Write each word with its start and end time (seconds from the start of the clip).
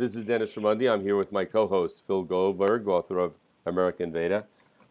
This 0.00 0.16
is 0.16 0.24
Dennis 0.24 0.54
Ramundi. 0.54 0.90
I'm 0.90 1.02
here 1.02 1.18
with 1.18 1.30
my 1.30 1.44
co-host 1.44 2.04
Phil 2.06 2.22
Goldberg, 2.22 2.88
author 2.88 3.18
of 3.18 3.34
American 3.66 4.10
Veda. 4.10 4.46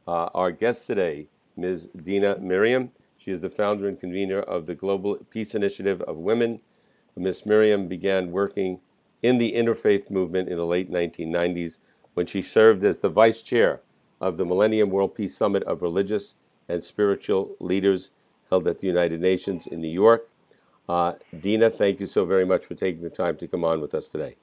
Uh, 0.07 0.29
our 0.35 0.51
guest 0.51 0.85
today, 0.85 1.25
Ms. 1.57 1.87
Dena 1.87 2.37
Merriam. 2.37 2.91
She 3.17 3.31
is 3.31 3.41
the 3.41 3.49
founder 3.49 3.87
and 3.87 3.99
convener 3.99 4.39
of 4.39 4.67
the 4.67 4.75
Global 4.75 5.15
Peace 5.31 5.55
Initiative 5.55 6.03
of 6.03 6.17
Women. 6.17 6.59
Ms. 7.15 7.43
Miriam 7.43 7.87
began 7.87 8.31
working 8.31 8.81
in 9.23 9.39
the 9.39 9.53
interfaith 9.53 10.11
movement 10.11 10.47
in 10.47 10.57
the 10.57 10.65
late 10.67 10.91
1990s 10.91 11.79
when 12.13 12.27
she 12.27 12.43
served 12.43 12.83
as 12.83 12.99
the 12.99 13.09
vice 13.09 13.41
chair 13.41 13.81
of 14.21 14.37
the 14.37 14.45
Millennium 14.45 14.91
World 14.91 15.15
Peace 15.15 15.35
Summit 15.35 15.63
of 15.63 15.81
Religious 15.81 16.35
and 16.67 16.83
Spiritual 16.83 17.55
Leaders 17.59 18.11
held 18.51 18.67
at 18.67 18.77
the 18.77 18.85
United 18.85 19.21
Nations 19.21 19.65
in 19.65 19.81
New 19.81 19.87
York. 19.87 20.29
Uh, 20.87 21.13
Dena, 21.39 21.71
thank 21.71 21.99
you 21.99 22.05
so 22.05 22.25
very 22.25 22.45
much 22.45 22.63
for 22.63 22.75
taking 22.75 23.01
the 23.01 23.09
time 23.09 23.37
to 23.37 23.47
come 23.47 23.63
on 23.63 23.81
with 23.81 23.95
us 23.95 24.09
today. 24.09 24.35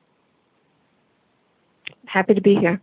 Happy 2.07 2.35
to 2.35 2.41
be 2.41 2.57
here. 2.57 2.81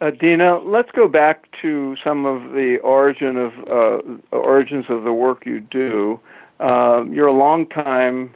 Uh, 0.00 0.10
Dena, 0.10 0.58
let's 0.58 0.90
go 0.92 1.08
back 1.08 1.46
to 1.60 1.94
some 2.02 2.24
of 2.24 2.52
the 2.52 2.78
origin 2.78 3.36
of 3.36 3.52
uh, 3.68 4.00
origins 4.32 4.86
of 4.88 5.04
the 5.04 5.12
work 5.12 5.44
you 5.44 5.60
do. 5.60 6.18
Um, 6.58 7.12
you're 7.12 7.26
a 7.26 7.32
longtime 7.32 8.34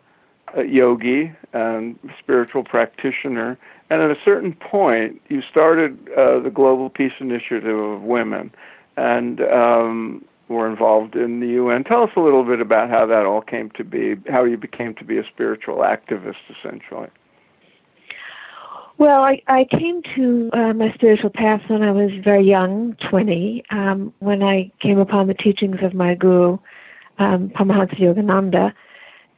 uh, 0.57 0.61
yogi 0.61 1.33
and 1.55 1.99
spiritual 2.19 2.65
practitioner, 2.65 3.57
and 3.89 4.03
at 4.03 4.11
a 4.11 4.19
certain 4.25 4.53
point, 4.53 5.23
you 5.29 5.41
started 5.43 6.09
uh, 6.11 6.41
the 6.41 6.51
Global 6.51 6.91
Peace 6.91 7.15
Initiative 7.19 7.79
of 7.79 8.03
Women, 8.03 8.51
and 8.97 9.41
um, 9.41 10.25
were 10.49 10.69
involved 10.69 11.17
in 11.17 11.41
the 11.41 11.49
UN. 11.49 11.85
Tell 11.85 12.03
us 12.03 12.11
a 12.17 12.21
little 12.21 12.45
bit 12.45 12.61
about 12.61 12.91
how 12.91 13.07
that 13.07 13.25
all 13.25 13.41
came 13.41 13.71
to 13.71 13.85
be, 13.85 14.17
how 14.31 14.45
you 14.45 14.59
became 14.59 14.95
to 14.97 15.05
be 15.05 15.17
a 15.17 15.25
spiritual 15.27 15.79
activist, 15.79 16.37
essentially. 16.51 17.09
Well, 18.97 19.25
I, 19.25 19.43
I 19.49 19.65
came 19.65 20.03
to 20.15 20.51
uh, 20.53 20.73
my 20.73 20.93
spiritual 20.93 21.31
path 21.31 21.63
when 21.67 21.83
I 21.83 21.91
was 21.91 22.13
very 22.23 22.43
young, 22.43 22.95
20, 22.95 23.65
um, 23.71 24.15
when 24.21 24.43
I 24.43 24.71
came 24.79 24.99
upon 24.99 25.27
the 25.27 25.35
teachings 25.35 25.83
of 25.83 25.95
my 25.95 26.15
guru, 26.15 26.59
um, 27.19 27.51
Paramahansa 27.51 27.97
Yogananda, 27.99 28.73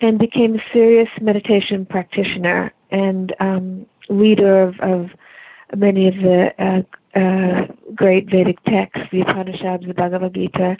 and 0.02 0.18
became 0.18 0.56
a 0.56 0.62
serious 0.74 1.08
meditation 1.22 1.86
practitioner 1.86 2.72
and 2.90 3.34
um, 3.40 3.86
leader 4.10 4.60
of, 4.60 4.78
of 4.80 5.10
many 5.74 6.08
of 6.08 6.16
the 6.16 6.54
uh, 6.62 6.82
uh, 7.18 7.66
great 7.94 8.30
Vedic 8.30 8.62
texts, 8.64 9.08
the 9.10 9.22
Upanishads, 9.22 9.86
the 9.86 9.94
Bhagavad 9.94 10.34
Gita, 10.34 10.76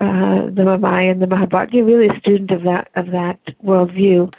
uh, 0.00 0.46
the 0.50 0.64
Ramayana, 0.64 1.20
the 1.20 1.28
Mahabharata. 1.28 1.84
Really 1.84 2.08
a 2.08 2.18
student 2.18 2.50
of 2.50 2.64
that 2.64 2.90
of 2.96 3.12
that 3.12 3.38
worldview. 3.64 4.34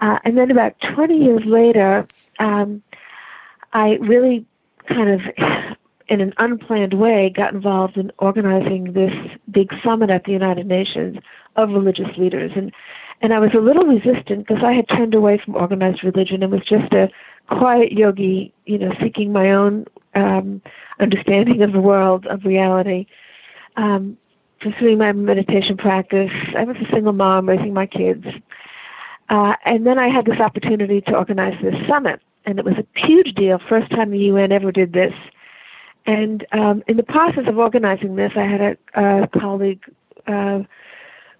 Uh, 0.00 0.18
and 0.24 0.36
then 0.36 0.50
about 0.50 0.78
20 0.80 1.16
years 1.16 1.44
later, 1.44 2.06
um, 2.38 2.82
I 3.74 3.96
really 3.96 4.46
kind 4.86 5.10
of, 5.10 5.20
in 6.08 6.20
an 6.20 6.32
unplanned 6.38 6.94
way, 6.94 7.30
got 7.30 7.52
involved 7.52 7.96
in 7.96 8.12
organizing 8.18 8.92
this 8.92 9.12
big 9.50 9.72
summit 9.84 10.10
at 10.10 10.24
the 10.24 10.32
United 10.32 10.66
Nations 10.66 11.18
of 11.56 11.70
religious 11.70 12.16
leaders. 12.16 12.52
And 12.54 12.72
and 13.20 13.32
I 13.32 13.38
was 13.38 13.54
a 13.54 13.60
little 13.60 13.86
resistant 13.86 14.46
because 14.46 14.62
I 14.62 14.72
had 14.72 14.88
turned 14.88 15.14
away 15.14 15.38
from 15.38 15.54
organized 15.54 16.04
religion 16.04 16.42
and 16.42 16.52
was 16.52 16.64
just 16.64 16.92
a 16.92 17.10
quiet 17.46 17.92
yogi, 17.92 18.52
you 18.66 18.76
know, 18.76 18.92
seeking 19.00 19.32
my 19.32 19.52
own 19.52 19.86
um, 20.14 20.60
understanding 21.00 21.62
of 21.62 21.72
the 21.72 21.80
world, 21.80 22.26
of 22.26 22.44
reality. 22.44 23.06
Um, 23.76 24.18
pursuing 24.60 24.98
my 24.98 25.12
meditation 25.12 25.76
practice. 25.76 26.32
I 26.56 26.64
was 26.64 26.76
a 26.78 26.90
single 26.90 27.12
mom 27.12 27.48
raising 27.48 27.74
my 27.74 27.86
kids. 27.86 28.26
Uh, 29.28 29.54
and 29.64 29.86
then 29.86 29.98
I 29.98 30.08
had 30.08 30.26
this 30.26 30.40
opportunity 30.40 31.00
to 31.02 31.16
organize 31.16 31.60
this 31.62 31.74
summit, 31.88 32.20
and 32.44 32.58
it 32.58 32.64
was 32.64 32.74
a 32.74 32.86
huge 32.94 33.34
deal. 33.34 33.58
First 33.58 33.90
time 33.90 34.08
the 34.10 34.18
UN 34.18 34.52
ever 34.52 34.70
did 34.70 34.92
this. 34.92 35.14
And 36.06 36.46
um, 36.52 36.82
in 36.86 36.98
the 36.98 37.02
process 37.02 37.48
of 37.48 37.58
organizing 37.58 38.16
this, 38.16 38.32
I 38.36 38.42
had 38.42 38.60
a, 38.60 39.22
a 39.22 39.26
colleague 39.28 39.82
uh, 40.26 40.62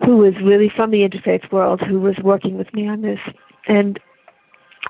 who 0.05 0.19
was 0.19 0.35
really 0.37 0.71
from 0.71 0.91
the 0.91 1.07
interfaith 1.07 1.51
world 1.53 1.83
who 1.83 2.01
was 2.01 2.17
working 2.19 2.57
with 2.57 2.73
me 2.73 2.89
on 2.89 3.03
this. 3.03 3.21
And 3.67 3.99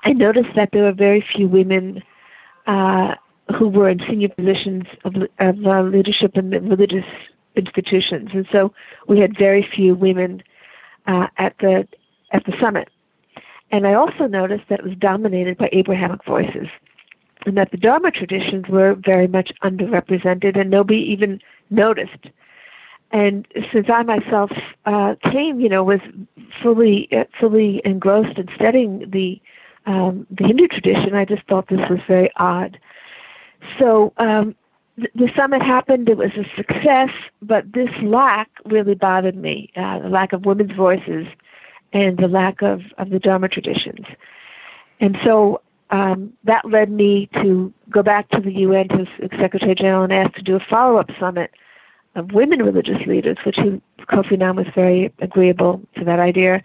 I 0.03 0.13
noticed 0.13 0.55
that 0.55 0.71
there 0.71 0.83
were 0.83 0.93
very 0.93 1.21
few 1.21 1.47
women 1.47 2.01
uh, 2.67 3.15
who 3.57 3.69
were 3.69 3.89
in 3.89 3.99
senior 4.07 4.29
positions 4.29 4.85
of, 5.03 5.15
of 5.39 5.65
uh, 5.65 5.81
leadership 5.83 6.37
in 6.37 6.49
the 6.49 6.61
religious 6.61 7.05
institutions, 7.55 8.29
and 8.33 8.47
so 8.51 8.73
we 9.07 9.19
had 9.19 9.37
very 9.37 9.61
few 9.61 9.95
women 9.95 10.43
uh, 11.07 11.27
at 11.37 11.57
the 11.59 11.87
at 12.31 12.45
the 12.45 12.53
summit. 12.61 12.89
And 13.71 13.87
I 13.87 13.93
also 13.93 14.27
noticed 14.27 14.67
that 14.69 14.79
it 14.79 14.85
was 14.85 14.95
dominated 14.97 15.57
by 15.57 15.69
Abrahamic 15.71 16.23
voices, 16.23 16.67
and 17.45 17.57
that 17.57 17.71
the 17.71 17.77
Dharma 17.77 18.11
traditions 18.11 18.67
were 18.67 18.93
very 18.95 19.27
much 19.27 19.51
underrepresented, 19.63 20.55
and 20.55 20.69
nobody 20.69 20.99
even 21.11 21.41
noticed. 21.69 22.27
And 23.11 23.47
since 23.71 23.89
I 23.89 24.03
myself 24.03 24.51
uh, 24.85 25.15
came, 25.31 25.59
you 25.59 25.69
know, 25.69 25.83
was 25.83 26.01
fully 26.61 27.11
uh, 27.11 27.25
fully 27.39 27.81
engrossed 27.85 28.37
in 28.37 28.47
studying 28.55 28.99
the 28.99 29.41
um, 29.85 30.25
the 30.31 30.47
Hindu 30.47 30.67
tradition, 30.67 31.13
I 31.13 31.25
just 31.25 31.43
thought 31.43 31.67
this 31.67 31.87
was 31.89 31.99
very 32.07 32.29
odd. 32.37 32.79
So 33.79 34.13
um, 34.17 34.55
the 34.97 35.31
summit 35.35 35.61
happened. 35.61 36.09
It 36.09 36.17
was 36.17 36.31
a 36.31 36.45
success, 36.55 37.09
but 37.41 37.71
this 37.73 37.89
lack 38.01 38.49
really 38.65 38.95
bothered 38.95 39.35
me 39.35 39.71
uh, 39.75 39.99
the 39.99 40.09
lack 40.09 40.33
of 40.33 40.45
women's 40.45 40.71
voices 40.71 41.27
and 41.95 42.17
the 42.17 42.27
lack 42.27 42.61
of, 42.61 42.81
of 42.97 43.09
the 43.09 43.19
Dharma 43.19 43.47
traditions. 43.47 44.05
And 44.99 45.17
so 45.23 45.61
um, 45.91 46.33
that 46.43 46.65
led 46.65 46.91
me 46.91 47.27
to 47.41 47.73
go 47.89 48.03
back 48.03 48.27
to 48.31 48.41
the 48.41 48.51
UN 48.51 48.89
to 48.89 49.07
Secretary 49.39 49.73
General 49.73 50.03
and 50.03 50.11
ask 50.11 50.33
to 50.33 50.41
do 50.41 50.57
a 50.57 50.59
follow 50.59 50.97
up 50.99 51.09
summit 51.17 51.51
of 52.15 52.33
women 52.33 52.61
religious 52.61 53.01
leaders, 53.07 53.37
which 53.45 53.55
he, 53.55 53.81
Kofi 54.09 54.33
Annan 54.33 54.57
was 54.57 54.67
very 54.75 55.13
agreeable 55.19 55.81
to 55.97 56.03
that 56.03 56.19
idea. 56.19 56.61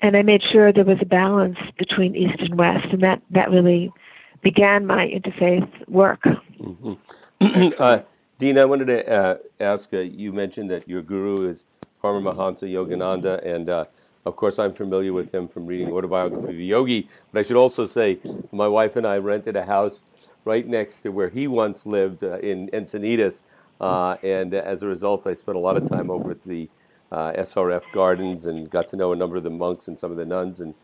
And 0.00 0.16
I 0.16 0.22
made 0.22 0.42
sure 0.42 0.72
there 0.72 0.86
was 0.86 1.02
a 1.02 1.06
balance 1.06 1.58
between 1.76 2.16
East 2.16 2.40
and 2.40 2.56
West, 2.56 2.86
and 2.92 3.02
that, 3.02 3.20
that 3.30 3.50
really 3.50 3.92
began 4.40 4.86
my 4.86 5.06
interfaith 5.06 5.68
work. 5.86 6.22
Mm-hmm. 6.22 7.68
uh, 7.78 8.00
Dean, 8.38 8.56
I 8.56 8.64
wanted 8.64 8.86
to 8.86 9.10
uh, 9.10 9.36
ask. 9.60 9.92
Uh, 9.92 9.98
you 9.98 10.32
mentioned 10.32 10.70
that 10.70 10.88
your 10.88 11.02
guru 11.02 11.46
is 11.48 11.64
Paramahansa 12.02 12.68
Yogananda, 12.72 13.44
and 13.46 13.68
uh, 13.68 13.84
of 14.24 14.36
course, 14.36 14.58
I'm 14.58 14.72
familiar 14.72 15.12
with 15.12 15.34
him 15.34 15.48
from 15.48 15.66
reading 15.66 15.92
Autobiography 15.92 16.44
of 16.44 16.50
a 16.50 16.62
Yogi. 16.62 17.08
But 17.32 17.40
I 17.40 17.42
should 17.42 17.56
also 17.56 17.86
say, 17.86 18.18
my 18.52 18.68
wife 18.68 18.96
and 18.96 19.06
I 19.06 19.18
rented 19.18 19.56
a 19.56 19.64
house 19.64 20.02
right 20.44 20.66
next 20.66 21.00
to 21.00 21.10
where 21.10 21.28
he 21.28 21.46
once 21.46 21.86
lived 21.86 22.24
uh, 22.24 22.38
in 22.38 22.68
Encinitas, 22.68 23.42
uh, 23.80 24.16
and 24.22 24.54
as 24.54 24.82
a 24.82 24.86
result, 24.86 25.26
I 25.26 25.34
spent 25.34 25.56
a 25.56 25.60
lot 25.60 25.76
of 25.76 25.88
time 25.88 26.10
over 26.10 26.30
at 26.32 26.44
the 26.44 26.68
SRF 27.12 27.82
Gardens 27.92 28.46
and 28.46 28.70
got 28.70 28.88
to 28.90 28.96
know 28.96 29.12
a 29.12 29.16
number 29.16 29.36
of 29.36 29.42
the 29.42 29.50
monks 29.50 29.88
and 29.88 29.98
some 29.98 30.10
of 30.10 30.16
the 30.16 30.24
nuns. 30.24 30.60
And 30.60 30.74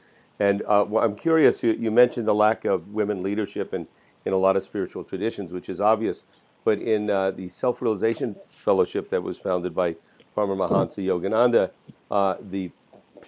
and 0.41 0.63
well, 0.67 0.99
I'm 0.99 1.17
curious. 1.17 1.63
You, 1.63 1.73
you 1.73 1.91
mentioned 1.91 2.27
the 2.29 2.35
lack 2.35 2.65
of 2.65 2.89
women 2.89 3.23
leadership 3.23 3.73
in 3.73 3.87
in 4.25 4.33
a 4.33 4.37
lot 4.37 4.57
of 4.57 4.65
spiritual 4.65 5.05
traditions, 5.05 5.53
which 5.53 5.69
is 5.69 5.81
obvious 5.81 6.25
but 6.69 6.81
in 6.81 7.09
uh, 7.09 7.31
the 7.31 7.49
Self 7.49 7.81
Realization 7.81 8.37
Fellowship 8.49 9.09
that 9.09 9.23
was 9.23 9.39
founded 9.39 9.75
by 9.75 9.97
Paramahansa 10.37 11.03
Yogananda, 11.03 11.71
uh, 12.11 12.37
the 12.51 12.71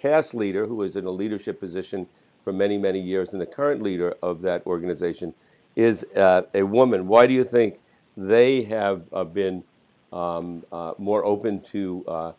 past 0.01 0.33
leader, 0.33 0.65
who 0.65 0.75
was 0.75 0.95
in 0.95 1.05
a 1.05 1.11
leadership 1.11 1.59
position 1.59 2.07
for 2.43 2.51
many, 2.51 2.77
many 2.77 2.99
years, 2.99 3.33
and 3.33 3.41
the 3.41 3.45
current 3.45 3.81
leader 3.81 4.15
of 4.21 4.41
that 4.41 4.65
organization 4.65 5.33
is 5.75 6.03
uh, 6.15 6.41
a 6.53 6.63
woman. 6.63 7.07
Why 7.07 7.27
do 7.27 7.33
you 7.33 7.43
think 7.43 7.79
they 8.17 8.63
have 8.63 9.03
uh, 9.13 9.23
been 9.23 9.63
um, 10.11 10.63
uh, 10.71 10.93
more 10.97 11.23
open 11.23 11.61
to 11.71 12.03
uh, 12.07 12.31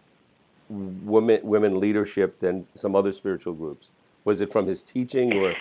women, 0.68 1.40
women 1.42 1.80
leadership 1.80 2.38
than 2.40 2.66
some 2.74 2.94
other 2.96 3.12
spiritual 3.12 3.54
groups? 3.54 3.90
Was 4.24 4.40
it 4.40 4.52
from 4.52 4.66
his 4.66 4.82
teaching 4.82 5.32
or? 5.34 5.54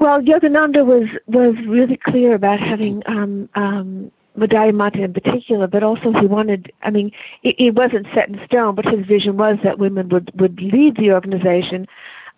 Well, 0.00 0.22
Yogananda 0.22 0.86
was 0.86 1.08
was 1.26 1.54
really 1.66 1.98
clear 1.98 2.34
about 2.34 2.60
having 2.60 3.02
um, 3.06 3.48
um, 3.54 4.10
Daya 4.36 4.74
Mata 4.74 5.02
in 5.02 5.12
particular, 5.12 5.66
but 5.66 5.82
also 5.82 6.12
he 6.12 6.26
wanted. 6.26 6.72
I 6.82 6.90
mean, 6.90 7.12
it, 7.42 7.56
it 7.58 7.74
wasn't 7.74 8.06
set 8.14 8.28
in 8.28 8.40
stone, 8.46 8.74
but 8.74 8.86
his 8.86 9.04
vision 9.06 9.36
was 9.36 9.58
that 9.62 9.78
women 9.78 10.08
would 10.10 10.30
would 10.38 10.60
lead 10.60 10.96
the 10.96 11.12
organization. 11.12 11.86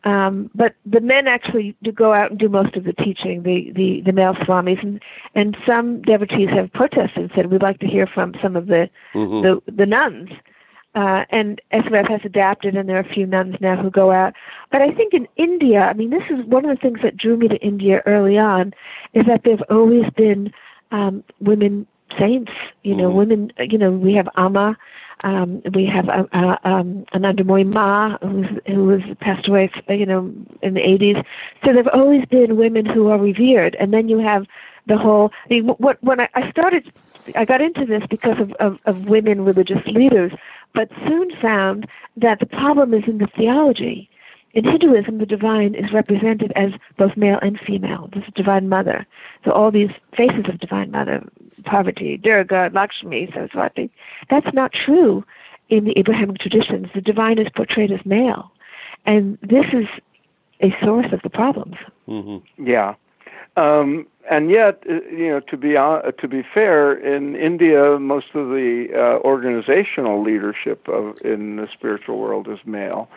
Um, 0.04 0.50
but 0.54 0.74
the 0.86 1.00
men 1.00 1.26
actually 1.26 1.76
do 1.82 1.90
go 1.90 2.12
out 2.12 2.30
and 2.30 2.38
do 2.38 2.48
most 2.48 2.76
of 2.76 2.84
the 2.84 2.92
teaching, 2.92 3.42
the, 3.42 3.72
the, 3.72 4.00
the 4.02 4.12
male 4.12 4.34
swamis, 4.34 4.80
and, 4.82 5.02
and 5.34 5.56
some 5.66 6.00
devotees 6.02 6.50
have 6.50 6.72
protested 6.72 7.18
and 7.18 7.30
said 7.34 7.50
we'd 7.50 7.62
like 7.62 7.80
to 7.80 7.86
hear 7.86 8.06
from 8.06 8.34
some 8.40 8.54
of 8.54 8.68
the 8.68 8.88
mm-hmm. 9.12 9.42
the, 9.42 9.60
the 9.70 9.86
nuns. 9.86 10.30
Uh, 10.94 11.24
and 11.30 11.60
SRF 11.72 12.08
has 12.08 12.20
adapted, 12.24 12.74
and 12.74 12.88
there 12.88 12.96
are 12.96 13.00
a 13.00 13.14
few 13.14 13.26
nuns 13.26 13.54
now 13.60 13.76
who 13.76 13.90
go 13.90 14.10
out. 14.10 14.34
But 14.70 14.82
I 14.82 14.90
think 14.90 15.14
in 15.14 15.28
India, 15.36 15.82
I 15.82 15.92
mean, 15.92 16.10
this 16.10 16.24
is 16.30 16.44
one 16.46 16.64
of 16.64 16.74
the 16.74 16.80
things 16.80 17.00
that 17.02 17.16
drew 17.16 17.36
me 17.36 17.46
to 17.48 17.56
India 17.58 18.02
early 18.06 18.38
on, 18.38 18.72
is 19.12 19.24
that 19.26 19.44
there 19.44 19.56
have 19.56 19.66
always 19.68 20.10
been 20.16 20.52
um, 20.90 21.25
women 21.40 21.87
saints. 22.19 22.52
You 22.82 22.96
know, 22.96 23.08
mm-hmm. 23.08 23.19
women. 23.19 23.52
You 23.58 23.79
know, 23.79 23.90
we 23.90 24.14
have 24.14 24.29
Amma, 24.37 24.76
Um, 25.25 25.62
we 25.73 25.85
have 25.87 26.08
a, 26.08 26.29
a, 26.32 26.58
um, 26.64 27.05
Anandamayi 27.12 27.67
Ma, 27.67 28.19
who's, 28.19 28.46
who 28.67 28.85
was 28.85 29.02
passed 29.20 29.49
away, 29.49 29.70
you 29.88 30.06
know, 30.06 30.32
in 30.62 30.75
the 30.75 30.81
80s. 30.81 31.25
So 31.64 31.73
there've 31.73 31.88
always 31.88 32.25
been 32.26 32.56
women 32.56 32.87
who 32.87 33.08
are 33.08 33.19
revered, 33.19 33.75
and 33.76 33.93
then 33.93 34.08
you 34.08 34.19
have 34.19 34.46
the 34.87 34.96
whole. 34.96 35.32
I 35.46 35.55
mean, 35.55 35.69
what 35.69 36.02
when 36.02 36.20
I, 36.20 36.29
I 36.35 36.50
started, 36.50 36.93
I 37.34 37.44
got 37.44 37.61
into 37.61 37.84
this 37.84 38.05
because 38.08 38.38
of, 38.38 38.52
of, 38.55 38.81
of 38.84 39.08
women 39.08 39.44
religious 39.44 39.84
leaders, 39.87 40.32
but 40.73 40.88
soon 41.06 41.34
found 41.37 41.88
that 42.17 42.38
the 42.38 42.46
problem 42.46 42.94
is 42.94 43.05
in 43.08 43.19
the 43.19 43.26
theology. 43.26 44.08
In 44.54 44.64
Hinduism, 44.64 45.18
the 45.18 45.26
divine 45.26 45.74
is 45.74 45.92
represented 45.92 46.52
as 46.56 46.72
both 46.96 47.16
male 47.16 47.38
and 47.42 47.60
female. 47.60 48.08
There's 48.12 48.28
a 48.28 48.32
divine 48.32 48.68
mother. 48.68 49.06
So 49.44 49.52
all 49.52 49.70
these 49.70 49.90
faces 50.16 50.48
of 50.48 50.58
divine 50.58 50.90
mother, 50.90 51.22
Parvati, 51.64 52.16
Durga, 52.16 52.70
Lakshmi, 52.72 53.30
Saraswati, 53.32 53.90
that's 54.30 54.52
not 54.54 54.72
true 54.72 55.24
in 55.68 55.84
the 55.84 55.98
Abrahamic 55.98 56.38
traditions. 56.38 56.88
The 56.94 57.02
divine 57.02 57.38
is 57.38 57.48
portrayed 57.54 57.92
as 57.92 58.04
male. 58.06 58.50
And 59.04 59.38
this 59.42 59.66
is 59.72 59.86
a 60.60 60.74
source 60.82 61.12
of 61.12 61.22
the 61.22 61.30
problems. 61.30 61.76
Mm-hmm. 62.08 62.66
Yeah. 62.66 62.94
Um, 63.56 64.06
and 64.30 64.50
yet, 64.50 64.82
uh, 64.88 65.00
you 65.10 65.28
know, 65.28 65.40
to 65.40 65.56
be 65.56 65.76
uh, 65.76 66.12
to 66.12 66.28
be 66.28 66.42
fair, 66.42 66.92
in 66.92 67.34
India, 67.34 67.98
most 67.98 68.34
of 68.34 68.50
the 68.50 68.92
uh, 68.94 69.18
organizational 69.20 70.22
leadership 70.22 70.86
of 70.88 71.20
in 71.24 71.56
the 71.56 71.68
spiritual 71.72 72.18
world 72.18 72.46
is 72.48 72.58
male, 72.64 73.08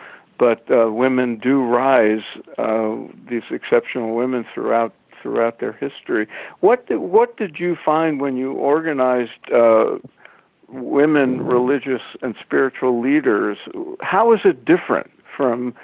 but 0.42 0.68
uh, 0.72 0.90
women 0.90 1.36
do 1.36 1.62
rise. 1.62 2.24
Uh, 2.58 2.96
these 3.28 3.44
exceptional 3.50 4.16
women 4.16 4.44
throughout 4.52 4.92
throughout 5.20 5.60
their 5.60 5.74
history. 5.74 6.26
What 6.58 6.88
did, 6.88 6.96
what 6.96 7.36
did 7.36 7.60
you 7.60 7.76
find 7.76 8.20
when 8.20 8.36
you 8.36 8.54
organized 8.54 9.52
uh, 9.52 9.98
women 10.66 11.46
religious 11.46 12.02
and 12.22 12.34
spiritual 12.40 13.00
leaders? 13.00 13.56
How 14.00 14.32
is 14.32 14.40
it 14.44 14.64
different 14.64 15.12
from 15.36 15.76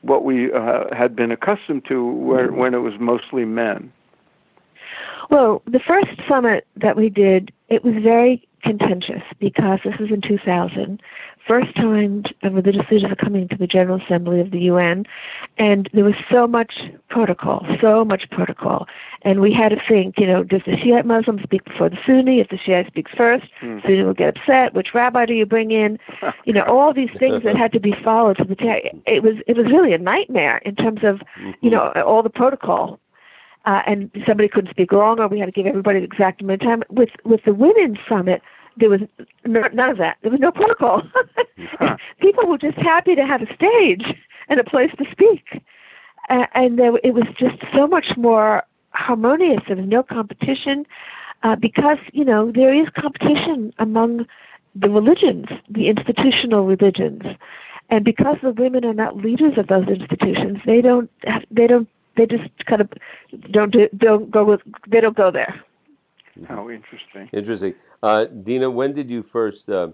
what 0.00 0.24
we 0.24 0.52
uh, 0.52 0.92
had 0.92 1.14
been 1.14 1.30
accustomed 1.30 1.84
to 1.84 2.04
where, 2.10 2.50
when 2.50 2.74
it 2.74 2.78
was 2.78 2.94
mostly 2.98 3.44
men? 3.44 3.92
Well, 5.30 5.62
the 5.64 5.80
first 5.80 6.08
summit 6.28 6.66
that 6.74 6.96
we 6.96 7.08
did, 7.08 7.52
it 7.68 7.84
was 7.84 7.94
very 8.02 8.48
contentious 8.64 9.22
because 9.38 9.78
this 9.84 9.96
was 9.98 10.10
in 10.10 10.20
2000 10.20 11.00
first 11.48 11.74
time 11.74 12.22
religious 12.42 12.88
leaders 12.90 13.10
are 13.10 13.16
coming 13.16 13.48
to 13.48 13.56
the 13.56 13.66
General 13.66 14.00
Assembly 14.00 14.40
of 14.40 14.50
the 14.50 14.60
UN, 14.60 15.06
and 15.56 15.88
there 15.92 16.04
was 16.04 16.14
so 16.30 16.46
much 16.46 16.80
protocol, 17.08 17.66
so 17.80 18.04
much 18.04 18.28
protocol. 18.30 18.86
And 19.22 19.40
we 19.40 19.52
had 19.52 19.70
to 19.70 19.82
think, 19.88 20.20
you 20.20 20.26
know, 20.26 20.44
does 20.44 20.60
the 20.66 20.76
Shiite 20.76 21.06
Muslim 21.06 21.42
speak 21.42 21.64
before 21.64 21.88
the 21.88 21.98
Sunni? 22.06 22.40
If 22.40 22.50
the 22.50 22.58
Shiite 22.58 22.86
speaks 22.86 23.10
first, 23.16 23.46
mm. 23.60 23.82
Sunni 23.82 24.04
will 24.04 24.14
get 24.14 24.36
upset. 24.36 24.74
Which 24.74 24.94
rabbi 24.94 25.26
do 25.26 25.34
you 25.34 25.46
bring 25.46 25.70
in? 25.70 25.98
You 26.44 26.54
know, 26.54 26.62
all 26.62 26.94
these 26.94 27.10
things 27.18 27.42
that 27.42 27.56
had 27.56 27.72
to 27.72 27.80
be 27.80 27.92
followed 28.02 28.38
to 28.38 28.44
the 28.44 28.56
t- 28.56 28.90
it 29.06 29.22
was 29.22 29.34
it 29.46 29.54
was 29.54 29.66
really 29.66 29.92
a 29.92 29.98
nightmare 29.98 30.58
in 30.58 30.76
terms 30.76 31.04
of, 31.04 31.20
you 31.60 31.68
know, 31.68 31.90
all 32.06 32.22
the 32.22 32.30
protocol 32.30 32.98
uh, 33.68 33.82
and 33.86 34.10
somebody 34.26 34.48
couldn't 34.48 34.70
speak 34.70 34.92
wrong, 34.92 35.20
or 35.20 35.28
we 35.28 35.38
had 35.38 35.46
to 35.46 35.52
give 35.52 35.66
everybody 35.66 35.98
the 35.98 36.06
exact 36.06 36.40
amount 36.40 36.62
of 36.62 36.68
time. 36.68 36.82
With 36.88 37.10
with 37.24 37.44
the 37.44 37.52
women's 37.52 37.98
summit, 38.08 38.40
there 38.78 38.90
was 38.90 39.00
none 39.44 39.90
of 39.90 39.98
that. 39.98 40.18
There 40.22 40.30
was 40.30 40.40
no 40.40 40.52
protocol. 40.52 41.02
huh. 41.78 41.96
People 42.20 42.46
were 42.46 42.58
just 42.58 42.78
happy 42.78 43.14
to 43.14 43.26
have 43.26 43.42
a 43.42 43.54
stage 43.54 44.04
and 44.48 44.60
a 44.60 44.64
place 44.64 44.90
to 44.98 45.10
speak, 45.10 45.62
uh, 46.30 46.46
and 46.54 46.78
there, 46.78 46.98
it 47.02 47.14
was 47.14 47.24
just 47.38 47.58
so 47.74 47.86
much 47.86 48.16
more 48.16 48.64
harmonious. 48.90 49.62
There 49.66 49.76
was 49.76 49.86
no 49.86 50.02
competition 50.02 50.86
uh, 51.42 51.56
because 51.56 51.98
you 52.12 52.24
know 52.24 52.50
there 52.50 52.74
is 52.74 52.88
competition 52.90 53.72
among 53.78 54.26
the 54.74 54.90
religions, 54.90 55.46
the 55.68 55.88
institutional 55.88 56.64
religions, 56.64 57.22
and 57.90 58.04
because 58.04 58.36
the 58.42 58.52
women 58.52 58.84
are 58.84 58.94
not 58.94 59.16
leaders 59.16 59.58
of 59.58 59.66
those 59.66 59.86
institutions, 59.88 60.58
they 60.64 60.80
don't 60.80 61.10
have, 61.24 61.44
they 61.50 61.66
don't 61.66 61.88
they 62.16 62.26
just 62.26 62.48
kind 62.66 62.82
of 62.82 62.90
don't 63.50 63.72
do, 63.72 63.88
don't 63.96 64.30
go 64.30 64.44
with 64.44 64.60
they 64.86 65.00
don't 65.00 65.16
go 65.16 65.30
there. 65.30 65.62
How 66.46 66.70
interesting. 66.70 67.28
Interesting. 67.32 67.74
Uh, 68.02 68.26
Dena, 68.26 68.70
when 68.70 68.92
did 68.92 69.10
you 69.10 69.22
first 69.22 69.68
uh, 69.68 69.88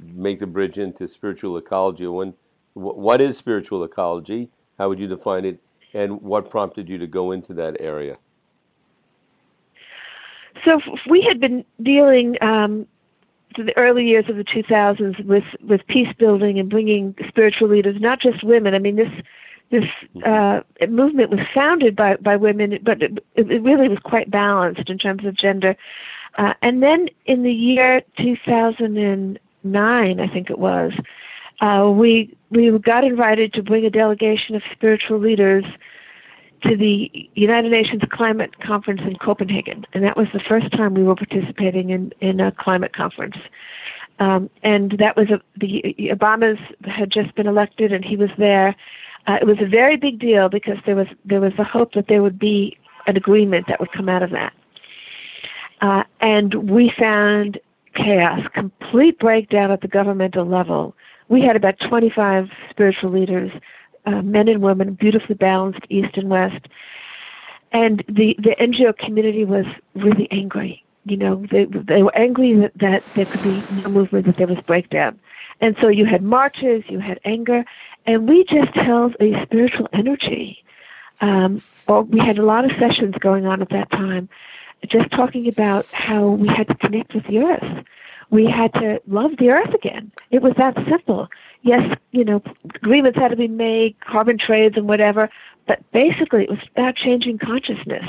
make 0.00 0.38
the 0.38 0.46
bridge 0.46 0.78
into 0.78 1.06
spiritual 1.08 1.56
ecology? 1.56 2.06
When, 2.06 2.34
what 2.74 3.20
is 3.20 3.36
spiritual 3.36 3.84
ecology? 3.84 4.50
How 4.78 4.88
would 4.88 4.98
you 4.98 5.08
define 5.08 5.44
it? 5.44 5.60
And 5.92 6.22
what 6.22 6.50
prompted 6.50 6.88
you 6.88 6.98
to 6.98 7.06
go 7.06 7.32
into 7.32 7.52
that 7.54 7.76
area? 7.80 8.16
So 10.64 10.80
we 11.08 11.22
had 11.22 11.40
been 11.40 11.64
dealing 11.82 12.36
um, 12.40 12.86
to 13.54 13.64
the 13.64 13.76
early 13.76 14.06
years 14.06 14.28
of 14.28 14.36
the 14.36 14.44
2000s 14.44 15.24
with, 15.24 15.44
with 15.62 15.86
peace 15.88 16.12
building 16.18 16.58
and 16.58 16.68
bringing 16.68 17.14
spiritual 17.28 17.68
leaders, 17.68 18.00
not 18.00 18.20
just 18.20 18.44
women. 18.44 18.74
I 18.74 18.78
mean, 18.78 18.96
this 18.96 19.10
this 19.70 19.86
uh, 20.24 20.60
movement 20.88 21.30
was 21.30 21.40
founded 21.54 21.96
by, 21.96 22.16
by 22.16 22.36
women, 22.36 22.78
but 22.82 23.02
it, 23.02 23.24
it 23.34 23.62
really 23.62 23.88
was 23.88 23.98
quite 24.00 24.30
balanced 24.30 24.90
in 24.90 24.98
terms 24.98 25.24
of 25.24 25.34
gender. 25.34 25.76
Uh, 26.36 26.54
and 26.62 26.82
then 26.82 27.08
in 27.26 27.42
the 27.42 27.52
year 27.52 28.02
2009, 28.18 30.20
I 30.20 30.28
think 30.28 30.50
it 30.50 30.58
was, 30.58 30.92
uh, 31.60 31.90
we 31.92 32.36
we 32.50 32.76
got 32.78 33.04
invited 33.04 33.52
to 33.52 33.62
bring 33.62 33.84
a 33.84 33.90
delegation 33.90 34.56
of 34.56 34.62
spiritual 34.72 35.18
leaders 35.18 35.64
to 36.62 36.76
the 36.76 37.30
United 37.34 37.70
Nations 37.70 38.02
Climate 38.10 38.58
Conference 38.60 39.02
in 39.02 39.16
Copenhagen, 39.16 39.86
and 39.92 40.02
that 40.02 40.16
was 40.16 40.26
the 40.32 40.40
first 40.40 40.70
time 40.72 40.94
we 40.94 41.04
were 41.04 41.14
participating 41.14 41.90
in 41.90 42.12
in 42.20 42.40
a 42.40 42.52
climate 42.52 42.94
conference. 42.94 43.36
Um, 44.18 44.50
and 44.62 44.92
that 44.92 45.16
was 45.16 45.30
a, 45.30 45.40
the 45.56 45.94
Obama's 45.98 46.60
had 46.84 47.10
just 47.10 47.34
been 47.34 47.46
elected, 47.46 47.92
and 47.92 48.04
he 48.04 48.16
was 48.16 48.30
there. 48.36 48.74
Uh, 49.26 49.38
it 49.40 49.46
was 49.46 49.60
a 49.60 49.66
very 49.66 49.96
big 49.96 50.18
deal 50.18 50.48
because 50.48 50.78
there 50.86 50.96
was 50.96 51.08
there 51.24 51.40
was 51.40 51.52
the 51.56 51.64
hope 51.64 51.92
that 51.92 52.08
there 52.08 52.22
would 52.22 52.38
be 52.38 52.76
an 53.06 53.16
agreement 53.16 53.66
that 53.66 53.80
would 53.80 53.92
come 53.92 54.08
out 54.08 54.22
of 54.22 54.30
that. 54.30 54.52
Uh, 55.80 56.04
and 56.20 56.54
we 56.70 56.90
found 56.90 57.58
chaos, 57.94 58.46
complete 58.52 59.18
breakdown 59.18 59.70
at 59.70 59.80
the 59.80 59.88
governmental 59.88 60.44
level. 60.44 60.94
We 61.28 61.40
had 61.42 61.56
about 61.56 61.78
25 61.80 62.52
spiritual 62.68 63.10
leaders, 63.10 63.50
uh, 64.06 64.22
men 64.22 64.48
and 64.48 64.60
women, 64.60 64.94
beautifully 64.94 65.34
balanced, 65.34 65.80
east 65.88 66.16
and 66.16 66.28
west. 66.28 66.68
And 67.72 68.04
the, 68.08 68.36
the 68.38 68.56
NGO 68.58 68.96
community 68.96 69.44
was 69.44 69.66
really 69.94 70.30
angry. 70.30 70.84
You 71.04 71.16
know, 71.16 71.46
they, 71.50 71.64
they 71.64 72.02
were 72.02 72.16
angry 72.16 72.52
that, 72.54 72.74
that 72.76 73.04
there 73.14 73.26
could 73.26 73.42
be 73.42 73.62
no 73.82 73.88
movement, 73.88 74.26
that 74.26 74.36
there 74.36 74.46
was 74.46 74.66
breakdown. 74.66 75.18
And 75.60 75.76
so 75.80 75.88
you 75.88 76.04
had 76.04 76.22
marches, 76.22 76.84
you 76.88 76.98
had 76.98 77.20
anger, 77.24 77.64
and 78.06 78.28
we 78.28 78.44
just 78.44 78.74
held 78.74 79.16
a 79.20 79.42
spiritual 79.44 79.88
energy. 79.92 80.64
Um, 81.20 81.62
or 81.86 82.02
we 82.02 82.18
had 82.18 82.38
a 82.38 82.42
lot 82.42 82.64
of 82.64 82.72
sessions 82.78 83.14
going 83.20 83.46
on 83.46 83.60
at 83.60 83.68
that 83.70 83.90
time 83.90 84.28
just 84.88 85.10
talking 85.10 85.48
about 85.48 85.86
how 85.88 86.26
we 86.30 86.48
had 86.48 86.66
to 86.68 86.74
connect 86.74 87.14
with 87.14 87.26
the 87.26 87.40
earth. 87.40 87.84
We 88.30 88.46
had 88.46 88.72
to 88.74 89.02
love 89.06 89.36
the 89.36 89.50
earth 89.50 89.74
again. 89.74 90.12
It 90.30 90.40
was 90.40 90.54
that 90.54 90.74
simple. 90.88 91.28
Yes, 91.62 91.98
you 92.12 92.24
know, 92.24 92.42
agreements 92.74 93.18
had 93.18 93.32
to 93.32 93.36
be 93.36 93.48
made, 93.48 93.98
carbon 94.00 94.38
trades 94.38 94.76
and 94.76 94.88
whatever, 94.88 95.28
but 95.66 95.82
basically 95.92 96.44
it 96.44 96.50
was 96.50 96.60
about 96.74 96.96
changing 96.96 97.38
consciousness 97.38 98.06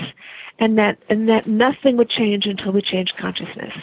and 0.60 0.78
that 0.78 1.00
and 1.10 1.28
that 1.28 1.48
nothing 1.48 1.98
would 1.98 2.10
change 2.10 2.46
until 2.46 2.72
we 2.72 2.82
changed 2.82 3.18
consciousness. 3.18 3.74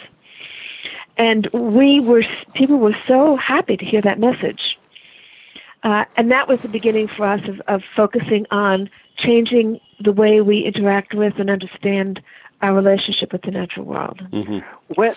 And 1.17 1.47
we 1.47 1.99
were 1.99 2.23
people 2.53 2.79
were 2.79 2.95
so 3.07 3.35
happy 3.35 3.77
to 3.77 3.85
hear 3.85 4.01
that 4.01 4.19
message. 4.19 4.78
Uh, 5.83 6.05
and 6.17 6.31
that 6.31 6.47
was 6.47 6.59
the 6.61 6.67
beginning 6.67 7.07
for 7.07 7.25
us 7.25 7.47
of, 7.47 7.59
of 7.61 7.83
focusing 7.95 8.45
on 8.51 8.89
changing 9.17 9.79
the 9.99 10.11
way 10.11 10.41
we 10.41 10.59
interact 10.59 11.13
with 11.13 11.39
and 11.39 11.49
understand 11.49 12.21
our 12.61 12.73
relationship 12.73 13.31
with 13.31 13.41
the 13.43 13.51
natural 13.51 13.85
world. 13.85 14.19
Mm-hmm. 14.31 14.59
When, 14.95 15.15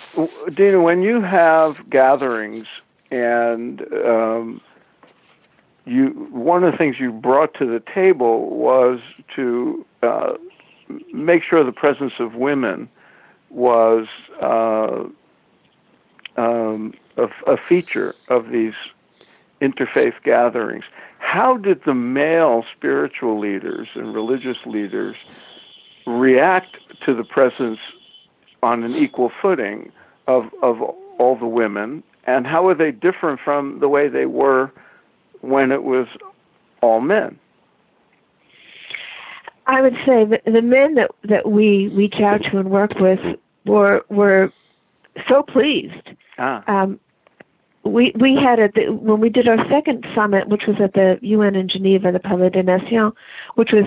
Dena, 0.54 0.80
when 0.80 1.02
you 1.02 1.20
have 1.20 1.88
gatherings 1.90 2.66
and 3.10 3.82
um, 4.04 4.60
you, 5.84 6.10
one 6.30 6.62
of 6.62 6.70
the 6.70 6.78
things 6.78 7.00
you 7.00 7.12
brought 7.12 7.54
to 7.54 7.66
the 7.66 7.80
table 7.80 8.50
was 8.50 9.20
to 9.34 9.84
uh, 10.02 10.34
make 11.12 11.42
sure 11.42 11.64
the 11.64 11.72
presence 11.72 12.14
of 12.20 12.36
women 12.36 12.88
was 13.50 14.06
uh, 14.40 15.04
um, 16.36 16.94
a, 17.16 17.28
a 17.46 17.56
feature 17.56 18.14
of 18.28 18.50
these 18.50 18.74
interfaith 19.62 20.22
gatherings. 20.22 20.84
How 21.18 21.56
did 21.56 21.84
the 21.84 21.94
male 21.94 22.64
spiritual 22.76 23.38
leaders 23.38 23.88
and 23.94 24.14
religious 24.14 24.58
leaders 24.66 25.40
react 26.06 26.76
to 27.06 27.14
the 27.14 27.24
presence 27.24 27.78
on 28.62 28.82
an 28.82 28.94
equal 28.94 29.30
footing 29.40 29.92
of, 30.26 30.52
of 30.62 30.82
all 30.82 31.36
the 31.36 31.46
women, 31.46 32.02
and 32.24 32.46
how 32.46 32.68
are 32.68 32.74
they 32.74 32.92
different 32.92 33.40
from 33.40 33.78
the 33.78 33.88
way 33.88 34.08
they 34.08 34.26
were 34.26 34.70
when 35.40 35.72
it 35.72 35.82
was 35.82 36.06
all 36.80 37.00
men? 37.00 37.38
I 39.66 39.80
would 39.80 39.96
say 40.04 40.24
that 40.24 40.44
the 40.44 40.62
men 40.62 40.94
that, 40.96 41.10
that 41.22 41.48
we 41.48 41.88
reach 41.88 42.20
out 42.20 42.42
to 42.44 42.58
and 42.58 42.70
work 42.70 42.96
with 42.98 43.38
were 43.64 44.04
were 44.08 44.52
so 45.28 45.42
pleased 45.42 46.12
Ah. 46.38 46.62
Um, 46.66 46.98
we 47.84 48.12
we 48.14 48.36
had 48.36 48.58
a 48.60 48.92
when 48.92 49.20
we 49.20 49.28
did 49.28 49.48
our 49.48 49.68
second 49.68 50.06
summit, 50.14 50.48
which 50.48 50.66
was 50.66 50.80
at 50.80 50.94
the 50.94 51.18
UN 51.22 51.56
in 51.56 51.68
Geneva, 51.68 52.12
the 52.12 52.20
Palais 52.20 52.50
des 52.50 52.62
Nations, 52.62 53.12
which 53.54 53.72
was 53.72 53.86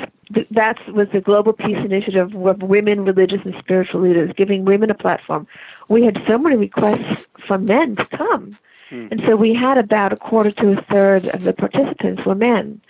that 0.52 0.78
was 0.94 1.10
the 1.10 1.22
global 1.22 1.54
peace 1.54 1.78
initiative 1.78 2.36
of 2.36 2.62
women, 2.62 3.06
religious 3.06 3.40
and 3.46 3.56
spiritual 3.60 4.02
leaders, 4.02 4.32
giving 4.36 4.66
women 4.66 4.90
a 4.90 4.96
platform. 4.96 5.48
We 5.90 6.04
had 6.04 6.22
so 6.28 6.38
many 6.38 6.58
requests 6.58 7.26
from 7.48 7.66
men 7.66 7.96
to 7.96 8.06
come, 8.06 8.58
hmm. 8.90 9.08
and 9.12 9.22
so 9.26 9.38
we 9.38 9.54
had 9.54 9.78
about 9.78 10.12
a 10.12 10.18
quarter 10.18 10.52
to 10.52 10.78
a 10.78 10.82
third 10.84 11.28
of 11.28 11.44
the 11.44 11.54
participants 11.54 12.26
were 12.26 12.36
men, 12.36 12.82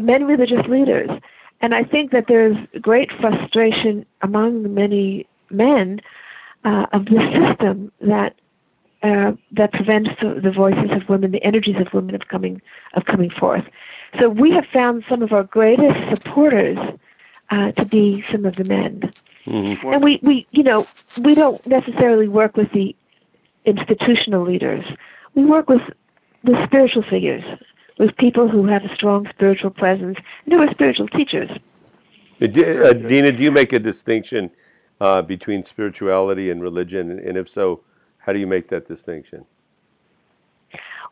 men 0.00 0.26
religious 0.26 0.64
leaders, 0.66 1.10
and 1.60 1.74
I 1.74 1.82
think 1.82 2.12
that 2.12 2.28
there's 2.28 2.56
great 2.80 3.10
frustration 3.12 4.06
among 4.22 4.72
many 4.72 5.26
men 5.50 6.00
uh, 6.64 6.86
of 6.92 7.06
the 7.06 7.18
system 7.32 7.90
that 8.00 8.36
uh, 9.06 9.32
that 9.52 9.72
prevents 9.72 10.10
the, 10.20 10.40
the, 10.40 10.50
voices 10.50 10.90
of 10.90 11.08
women, 11.08 11.30
the 11.30 11.44
energies 11.44 11.80
of 11.80 11.92
women 11.92 12.14
of 12.14 12.26
coming 12.26 12.60
of 12.94 13.04
coming 13.04 13.30
forth. 13.30 13.64
So 14.18 14.28
we 14.28 14.50
have 14.50 14.66
found 14.72 15.04
some 15.08 15.22
of 15.22 15.32
our 15.32 15.44
greatest 15.44 15.98
supporters 16.10 16.78
uh, 17.50 17.70
to 17.72 17.84
be 17.84 18.22
some 18.22 18.44
of 18.44 18.56
the 18.56 18.64
men, 18.64 19.12
mm-hmm. 19.44 19.86
and 19.92 20.02
we, 20.02 20.18
we 20.22 20.46
you 20.50 20.64
know 20.64 20.88
we 21.20 21.36
don't 21.36 21.64
necessarily 21.66 22.26
work 22.26 22.56
with 22.56 22.72
the 22.72 22.96
institutional 23.64 24.42
leaders. 24.42 24.84
We 25.34 25.44
work 25.44 25.68
with 25.68 25.82
with 26.42 26.58
spiritual 26.64 27.04
figures, 27.04 27.44
with 27.98 28.16
people 28.16 28.48
who 28.48 28.64
have 28.64 28.84
a 28.84 28.92
strong 28.94 29.28
spiritual 29.28 29.70
presence 29.70 30.18
and 30.44 30.54
who 30.54 30.62
are 30.62 30.72
spiritual 30.72 31.08
teachers. 31.08 31.50
Uh, 32.40 32.46
uh 32.46 32.92
Dena, 32.92 33.30
do 33.30 33.42
you 33.42 33.52
make 33.52 33.72
a 33.72 33.78
distinction 33.78 34.50
uh, 35.00 35.22
between 35.22 35.62
spirituality 35.64 36.50
and 36.50 36.60
religion, 36.60 37.10
and 37.10 37.36
if 37.36 37.48
so? 37.48 37.82
How 38.26 38.32
do 38.32 38.40
you 38.40 38.46
make 38.48 38.68
that 38.68 38.88
distinction? 38.88 39.44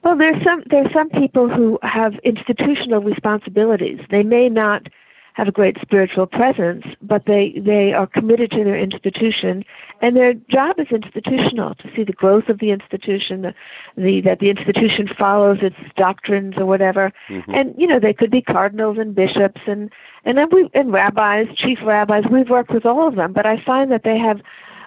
Well, 0.02 0.16
there's 0.16 0.42
some 0.42 0.64
there's 0.66 0.92
some 0.92 1.08
people 1.10 1.48
who 1.48 1.78
have 1.82 2.16
institutional 2.24 3.00
responsibilities. 3.00 4.00
They 4.10 4.24
may 4.24 4.48
not 4.48 4.88
have 5.34 5.46
a 5.46 5.52
great 5.52 5.76
spiritual 5.80 6.26
presence, 6.26 6.84
but 7.00 7.24
they 7.26 7.52
they 7.52 7.92
are 7.92 8.08
committed 8.08 8.50
to 8.50 8.64
their 8.64 8.76
institution, 8.76 9.64
and 10.00 10.16
their 10.16 10.34
job 10.34 10.80
is 10.80 10.88
institutional 10.90 11.76
to 11.76 11.90
see 11.94 12.02
the 12.02 12.12
growth 12.12 12.48
of 12.48 12.58
the 12.58 12.72
institution, 12.72 13.42
the, 13.42 13.54
the 13.96 14.20
that 14.22 14.40
the 14.40 14.50
institution 14.50 15.06
follows 15.06 15.58
its 15.62 15.76
doctrines 15.96 16.56
or 16.58 16.66
whatever. 16.66 17.12
Mm-hmm. 17.28 17.54
And 17.54 17.74
you 17.78 17.86
know, 17.86 18.00
they 18.00 18.12
could 18.12 18.32
be 18.32 18.42
cardinals 18.42 18.98
and 18.98 19.14
bishops 19.14 19.60
and 19.68 19.88
and 20.24 20.36
then 20.36 20.48
we 20.50 20.68
and 20.74 20.92
rabbis, 20.92 21.46
chief 21.54 21.78
rabbis. 21.82 22.24
We've 22.28 22.50
worked 22.50 22.72
with 22.72 22.84
all 22.84 23.06
of 23.06 23.14
them, 23.14 23.32
but 23.32 23.46
I 23.46 23.62
find 23.62 23.92
that 23.92 24.02
they 24.02 24.18
have 24.18 24.42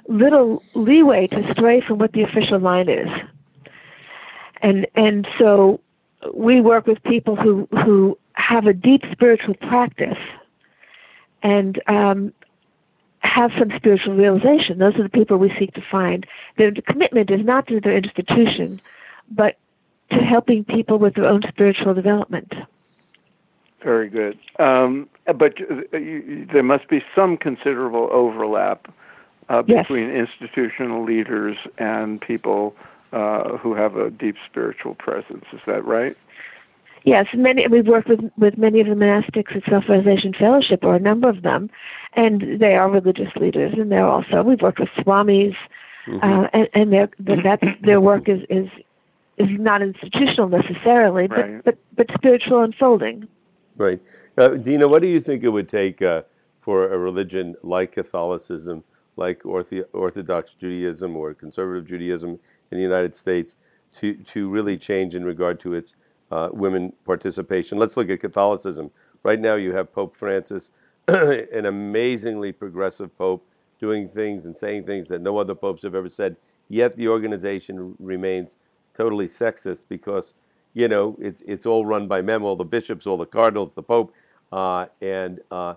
little 0.07 0.63
leeway 0.73 1.27
to 1.27 1.51
stray 1.51 1.81
from 1.81 1.99
what 1.99 2.13
the 2.13 2.23
official 2.23 2.59
line 2.59 2.89
is. 2.89 3.09
And 4.61 4.87
and 4.95 5.27
so 5.39 5.79
we 6.33 6.61
work 6.61 6.87
with 6.87 7.01
people 7.03 7.35
who 7.35 7.67
who 7.71 8.17
have 8.33 8.67
a 8.67 8.73
deep 8.73 9.03
spiritual 9.11 9.55
practice 9.55 10.17
and 11.43 11.81
um, 11.87 12.33
have 13.19 13.51
some 13.59 13.71
spiritual 13.75 14.15
realization. 14.15 14.79
Those 14.79 14.95
are 14.95 15.03
the 15.03 15.09
people 15.09 15.37
we 15.37 15.53
seek 15.59 15.73
to 15.73 15.81
find. 15.81 16.25
Their 16.57 16.71
commitment 16.71 17.29
is 17.29 17.43
not 17.43 17.67
to 17.67 17.79
their 17.79 17.95
institution, 17.95 18.81
but 19.29 19.57
to 20.11 20.23
helping 20.23 20.63
people 20.63 20.97
with 20.97 21.15
their 21.15 21.25
own 21.25 21.41
spiritual 21.47 21.93
development. 21.93 22.53
Very 23.83 24.09
good. 24.09 24.39
Um, 24.59 25.09
but 25.25 25.59
uh, 25.61 25.97
you, 25.97 26.47
there 26.51 26.63
must 26.63 26.87
be 26.87 27.03
some 27.15 27.37
considerable 27.37 28.09
overlap 28.11 28.91
uh, 29.49 29.61
between 29.61 30.09
yes. 30.09 30.29
institutional 30.29 31.03
leaders 31.03 31.57
and 31.77 32.21
people 32.21 32.75
uh, 33.13 33.57
who 33.57 33.73
have 33.73 33.95
a 33.95 34.09
deep 34.09 34.35
spiritual 34.45 34.95
presence. 34.95 35.45
Is 35.53 35.63
that 35.65 35.85
right? 35.85 36.17
Yes, 37.03 37.27
many. 37.33 37.65
We've 37.67 37.87
worked 37.87 38.09
with 38.09 38.29
with 38.37 38.57
many 38.57 38.81
of 38.81 38.87
the 38.87 38.95
monastics 38.95 39.55
at 39.55 39.63
Self 39.69 39.87
Realization 39.87 40.33
Fellowship, 40.33 40.83
or 40.83 40.95
a 40.95 40.99
number 40.99 41.29
of 41.29 41.41
them, 41.41 41.69
and 42.13 42.59
they 42.59 42.75
are 42.75 42.89
religious 42.89 43.33
leaders. 43.37 43.73
And 43.79 43.89
they're 43.91 44.05
also 44.05 44.43
we've 44.43 44.61
worked 44.61 44.79
with 44.79 44.89
swamis, 44.89 45.55
mm-hmm. 46.05 46.19
uh, 46.21 46.49
and, 46.51 46.67
and 46.73 46.91
their 46.91 47.07
that 47.19 47.77
their 47.81 48.01
work 48.01 48.27
is 48.27 48.43
is 48.49 48.69
is 49.37 49.47
not 49.51 49.81
institutional 49.81 50.49
necessarily, 50.49 51.27
but 51.27 51.37
right. 51.37 51.63
but, 51.63 51.77
but 51.95 52.11
spiritual 52.13 52.63
unfolding. 52.63 53.27
Right, 53.77 54.01
uh, 54.37 54.49
Dena. 54.49 54.89
What 54.89 55.01
do 55.01 55.07
you 55.07 55.21
think 55.21 55.43
it 55.43 55.49
would 55.49 55.69
take 55.69 56.01
uh, 56.01 56.23
for 56.59 56.91
a 56.91 56.97
religion 56.97 57.55
like 57.63 57.93
Catholicism? 57.93 58.83
Like 59.17 59.41
Orthodox 59.45 60.53
Judaism 60.53 61.15
or 61.15 61.33
conservative 61.33 61.87
Judaism 61.87 62.39
in 62.71 62.77
the 62.77 62.83
United 62.83 63.15
States 63.15 63.55
to, 63.99 64.13
to 64.13 64.49
really 64.49 64.77
change 64.77 65.15
in 65.15 65.25
regard 65.25 65.59
to 65.61 65.73
its 65.73 65.95
uh, 66.31 66.49
women 66.51 66.93
participation. 67.05 67.77
Let's 67.77 67.97
look 67.97 68.09
at 68.09 68.19
Catholicism. 68.19 68.91
Right 69.23 69.39
now, 69.39 69.55
you 69.55 69.73
have 69.73 69.91
Pope 69.91 70.15
Francis, 70.15 70.71
an 71.07 71.65
amazingly 71.65 72.51
progressive 72.51 73.17
pope, 73.17 73.45
doing 73.79 74.07
things 74.07 74.45
and 74.45 74.57
saying 74.57 74.85
things 74.85 75.07
that 75.07 75.21
no 75.21 75.37
other 75.37 75.55
popes 75.55 75.83
have 75.83 75.95
ever 75.95 76.09
said. 76.09 76.37
Yet 76.69 76.95
the 76.95 77.07
organization 77.07 77.95
remains 77.99 78.57
totally 78.93 79.27
sexist 79.27 79.85
because 79.87 80.33
you 80.73 80.87
know 80.87 81.15
it's 81.19 81.41
it's 81.43 81.65
all 81.65 81.85
run 81.85 82.07
by 82.07 82.21
men, 82.21 82.41
all 82.41 82.55
the 82.55 82.65
bishops, 82.65 83.07
all 83.07 83.17
the 83.17 83.25
cardinals, 83.25 83.73
the 83.73 83.83
pope, 83.83 84.13
uh, 84.51 84.87
and 85.01 85.39
uh, 85.49 85.75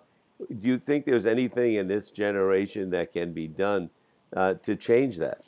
do 0.48 0.68
you 0.68 0.78
think 0.78 1.04
there's 1.04 1.26
anything 1.26 1.74
in 1.74 1.88
this 1.88 2.10
generation 2.10 2.90
that 2.90 3.12
can 3.12 3.32
be 3.32 3.46
done 3.46 3.90
uh, 4.34 4.54
to 4.62 4.76
change 4.76 5.18
that? 5.18 5.44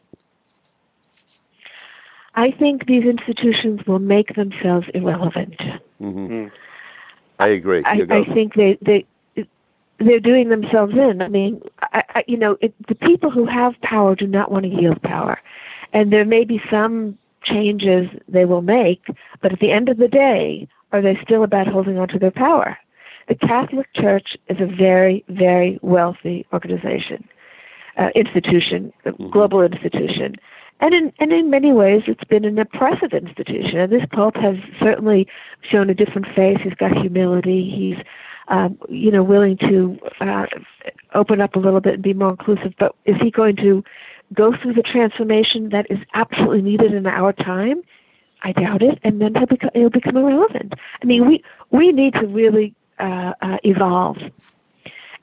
I 2.34 2.50
think 2.50 2.86
these 2.86 3.04
institutions 3.04 3.86
will 3.86 3.98
make 3.98 4.34
themselves 4.34 4.88
irrelevant. 4.94 5.58
Mm-hmm. 6.00 6.26
Mm. 6.26 6.52
I 7.38 7.48
agree. 7.48 7.82
I, 7.84 8.06
I, 8.08 8.24
think 8.24 8.54
they, 8.54 8.78
they 8.80 9.06
they're 9.98 10.20
doing 10.20 10.48
themselves 10.48 10.96
in. 10.96 11.22
I 11.22 11.28
mean, 11.28 11.60
I, 11.80 12.04
I, 12.14 12.24
you 12.26 12.36
know, 12.36 12.56
it, 12.60 12.74
the 12.86 12.94
people 12.94 13.30
who 13.30 13.46
have 13.46 13.80
power 13.80 14.14
do 14.14 14.26
not 14.26 14.50
want 14.50 14.64
to 14.64 14.68
yield 14.68 15.02
power, 15.02 15.40
and 15.92 16.12
there 16.12 16.24
may 16.24 16.44
be 16.44 16.62
some 16.70 17.18
changes 17.42 18.08
they 18.28 18.44
will 18.44 18.62
make, 18.62 19.04
but 19.40 19.52
at 19.52 19.60
the 19.60 19.72
end 19.72 19.88
of 19.88 19.96
the 19.96 20.08
day, 20.08 20.68
are 20.92 21.00
they 21.00 21.18
still 21.22 21.42
about 21.42 21.66
holding 21.66 21.98
on 21.98 22.08
to 22.08 22.18
their 22.18 22.30
power? 22.30 22.78
The 23.28 23.34
Catholic 23.34 23.92
Church 23.94 24.36
is 24.48 24.60
a 24.60 24.66
very, 24.66 25.24
very 25.28 25.78
wealthy 25.82 26.46
organization, 26.52 27.28
uh, 27.96 28.10
institution, 28.14 28.92
mm-hmm. 29.04 29.30
global 29.30 29.62
institution. 29.62 30.36
And 30.80 30.94
in, 30.94 31.12
and 31.20 31.32
in 31.32 31.48
many 31.48 31.72
ways, 31.72 32.02
it's 32.08 32.24
been 32.24 32.44
an 32.44 32.58
oppressive 32.58 33.12
institution. 33.12 33.78
And 33.78 33.92
this 33.92 34.04
Pope 34.12 34.36
has 34.36 34.56
certainly 34.80 35.28
shown 35.62 35.88
a 35.88 35.94
different 35.94 36.26
face. 36.34 36.58
He's 36.60 36.74
got 36.74 36.96
humility. 36.96 37.70
He's, 37.70 38.04
um, 38.48 38.76
you 38.88 39.12
know, 39.12 39.22
willing 39.22 39.56
to 39.58 39.98
uh, 40.20 40.46
open 41.14 41.40
up 41.40 41.54
a 41.54 41.60
little 41.60 41.80
bit 41.80 41.94
and 41.94 42.02
be 42.02 42.14
more 42.14 42.30
inclusive. 42.30 42.74
But 42.78 42.96
is 43.04 43.16
he 43.18 43.30
going 43.30 43.56
to 43.56 43.84
go 44.34 44.56
through 44.56 44.72
the 44.72 44.82
transformation 44.82 45.68
that 45.68 45.86
is 45.88 46.00
absolutely 46.14 46.62
needed 46.62 46.92
in 46.92 47.06
our 47.06 47.32
time? 47.32 47.82
I 48.42 48.50
doubt 48.50 48.82
it. 48.82 48.98
And 49.04 49.20
then 49.20 49.36
he'll 49.36 49.46
become, 49.46 49.70
he'll 49.74 49.90
become 49.90 50.16
irrelevant. 50.16 50.74
I 51.00 51.06
mean, 51.06 51.26
we 51.26 51.44
we 51.70 51.92
need 51.92 52.14
to 52.14 52.26
really 52.26 52.74
uh, 53.02 53.34
uh, 53.42 53.58
evolve 53.64 54.18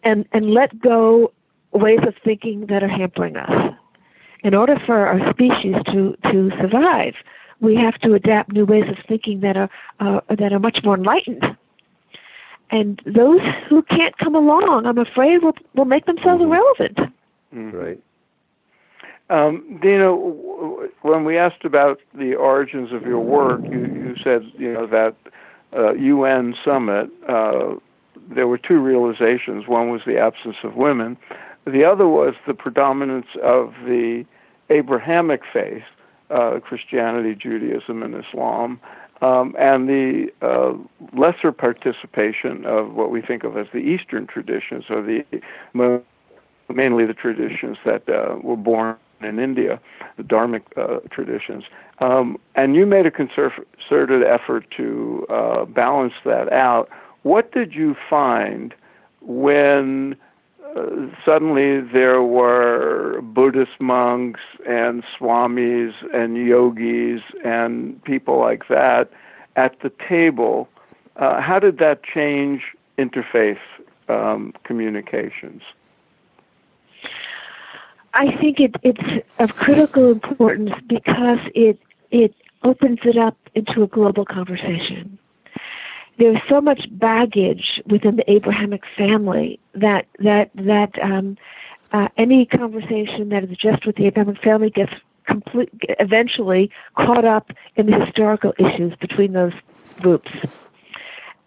and 0.03 0.27
and 0.31 0.53
let 0.53 0.79
go 0.79 1.31
ways 1.71 1.99
of 2.03 2.15
thinking 2.17 2.65
that 2.67 2.83
are 2.83 2.87
hampering 3.01 3.37
us. 3.37 3.75
In 4.43 4.53
order 4.53 4.79
for 4.85 5.07
our 5.07 5.21
species 5.31 5.75
to 5.91 6.15
to 6.31 6.49
survive, 6.61 7.15
we 7.59 7.75
have 7.75 7.97
to 7.99 8.13
adapt 8.13 8.51
new 8.51 8.65
ways 8.65 8.87
of 8.87 8.97
thinking 9.07 9.41
that 9.41 9.57
are 9.57 9.69
uh, 9.99 10.21
that 10.27 10.53
are 10.53 10.59
much 10.59 10.83
more 10.83 10.95
enlightened. 10.95 11.57
And 12.71 13.01
those 13.05 13.41
who 13.67 13.81
can't 13.81 14.15
come 14.17 14.35
along, 14.35 14.85
I'm 14.85 14.97
afraid, 14.97 15.41
will 15.41 15.55
will 15.73 15.85
make 15.85 16.05
themselves 16.05 16.41
mm-hmm. 16.41 16.53
irrelevant. 16.53 16.97
Mm-hmm. 17.53 17.77
Right. 17.77 18.01
Um, 19.31 19.79
Dena, 19.81 20.15
when 20.15 21.23
we 21.23 21.37
asked 21.37 21.63
about 21.63 22.01
the 22.15 22.33
origins 22.35 22.91
of 22.91 23.05
your 23.05 23.19
work, 23.19 23.61
you, 23.63 23.85
you 23.85 24.15
said 24.23 24.51
you 24.57 24.73
know 24.73 24.87
that 24.87 25.15
uh, 25.75 25.93
UN 25.93 26.55
summit, 26.63 27.09
uh, 27.27 27.75
there 28.29 28.47
were 28.47 28.57
two 28.57 28.79
realizations. 28.79 29.67
One 29.67 29.89
was 29.89 30.01
the 30.05 30.17
absence 30.17 30.57
of 30.63 30.75
women. 30.75 31.17
The 31.65 31.83
other 31.83 32.07
was 32.07 32.35
the 32.47 32.53
predominance 32.53 33.27
of 33.41 33.75
the 33.85 34.25
Abrahamic 34.69 35.43
faith, 35.51 35.83
uh, 36.29 36.59
Christianity, 36.59 37.35
Judaism, 37.35 38.03
and 38.03 38.15
Islam, 38.15 38.79
um, 39.21 39.55
and 39.57 39.89
the 39.89 40.33
uh, 40.41 40.73
lesser 41.13 41.51
participation 41.51 42.65
of 42.65 42.93
what 42.93 43.11
we 43.11 43.21
think 43.21 43.43
of 43.43 43.57
as 43.57 43.67
the 43.73 43.79
Eastern 43.79 44.27
traditions, 44.27 44.85
or 44.89 45.01
the 45.01 45.25
mainly 46.69 47.05
the 47.05 47.13
traditions 47.13 47.77
that 47.83 48.07
uh, 48.07 48.37
were 48.41 48.55
born 48.55 48.95
in 49.21 49.39
India, 49.39 49.79
the 50.17 50.23
Dharmic 50.23 50.63
uh, 50.77 50.99
traditions. 51.09 51.63
Um, 51.99 52.39
and 52.55 52.75
you 52.75 52.85
made 52.85 53.05
a 53.05 53.11
concerted 53.11 54.23
effort 54.23 54.69
to 54.77 55.25
uh, 55.29 55.65
balance 55.65 56.13
that 56.23 56.51
out. 56.53 56.89
What 57.23 57.51
did 57.51 57.75
you 57.75 57.95
find 58.09 58.73
when 59.21 60.15
suddenly 61.25 61.81
there 61.81 62.21
were 62.21 63.21
Buddhist 63.21 63.79
monks 63.79 64.41
and 64.65 65.03
swamis 65.17 65.93
and 66.13 66.37
yogis 66.37 67.21
and 67.43 68.03
people 68.03 68.37
like 68.37 68.67
that 68.67 69.11
at 69.55 69.79
the 69.81 69.89
table. 70.07 70.69
Uh, 71.15 71.41
how 71.41 71.59
did 71.59 71.79
that 71.79 72.03
change 72.03 72.75
interfaith 72.97 73.59
um, 74.07 74.53
communications? 74.63 75.63
I 78.19 78.35
think 78.35 78.59
it, 78.59 78.75
it's 78.83 79.25
of 79.39 79.55
critical 79.55 80.11
importance 80.11 80.73
because 80.87 81.39
it 81.55 81.79
it 82.11 82.35
opens 82.65 82.99
it 83.05 83.17
up 83.17 83.37
into 83.55 83.81
a 83.81 83.87
global 83.87 84.25
conversation. 84.25 85.17
There's 86.17 86.41
so 86.49 86.59
much 86.59 86.85
baggage 86.91 87.81
within 87.85 88.17
the 88.17 88.29
Abrahamic 88.29 88.83
family 88.97 89.57
that 89.71 90.05
that 90.19 90.51
that 90.55 91.01
um, 91.01 91.37
uh, 91.93 92.09
any 92.17 92.45
conversation 92.45 93.29
that 93.29 93.45
is 93.45 93.55
just 93.55 93.85
with 93.85 93.95
the 93.95 94.07
Abrahamic 94.07 94.43
family 94.43 94.69
gets 94.69 94.91
complete, 95.23 95.69
eventually 95.99 96.69
caught 96.95 97.23
up 97.23 97.53
in 97.77 97.85
the 97.85 98.03
historical 98.03 98.53
issues 98.59 98.93
between 98.97 99.31
those 99.31 99.53
groups 100.01 100.29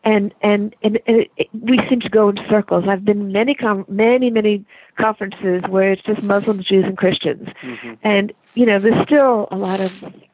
and 0.04 0.34
and 0.42 0.74
and, 0.82 0.98
and 1.06 1.26
it, 1.36 1.48
we 1.52 1.78
seem 1.88 2.00
to 2.00 2.08
go 2.08 2.28
in 2.28 2.38
circles. 2.48 2.84
I've 2.88 3.04
been 3.04 3.32
many 3.32 3.54
com- 3.54 3.84
many 3.88 4.30
many 4.30 4.64
conferences 4.96 5.62
where 5.68 5.92
it's 5.92 6.02
just 6.02 6.22
Muslims, 6.22 6.66
Jews, 6.66 6.84
and 6.84 6.96
Christians, 6.98 7.48
mm-hmm. 7.62 7.94
and 8.02 8.32
you 8.54 8.66
know 8.66 8.78
there's 8.78 9.00
still 9.02 9.48
a 9.50 9.56
lot 9.56 9.80
of 9.80 9.90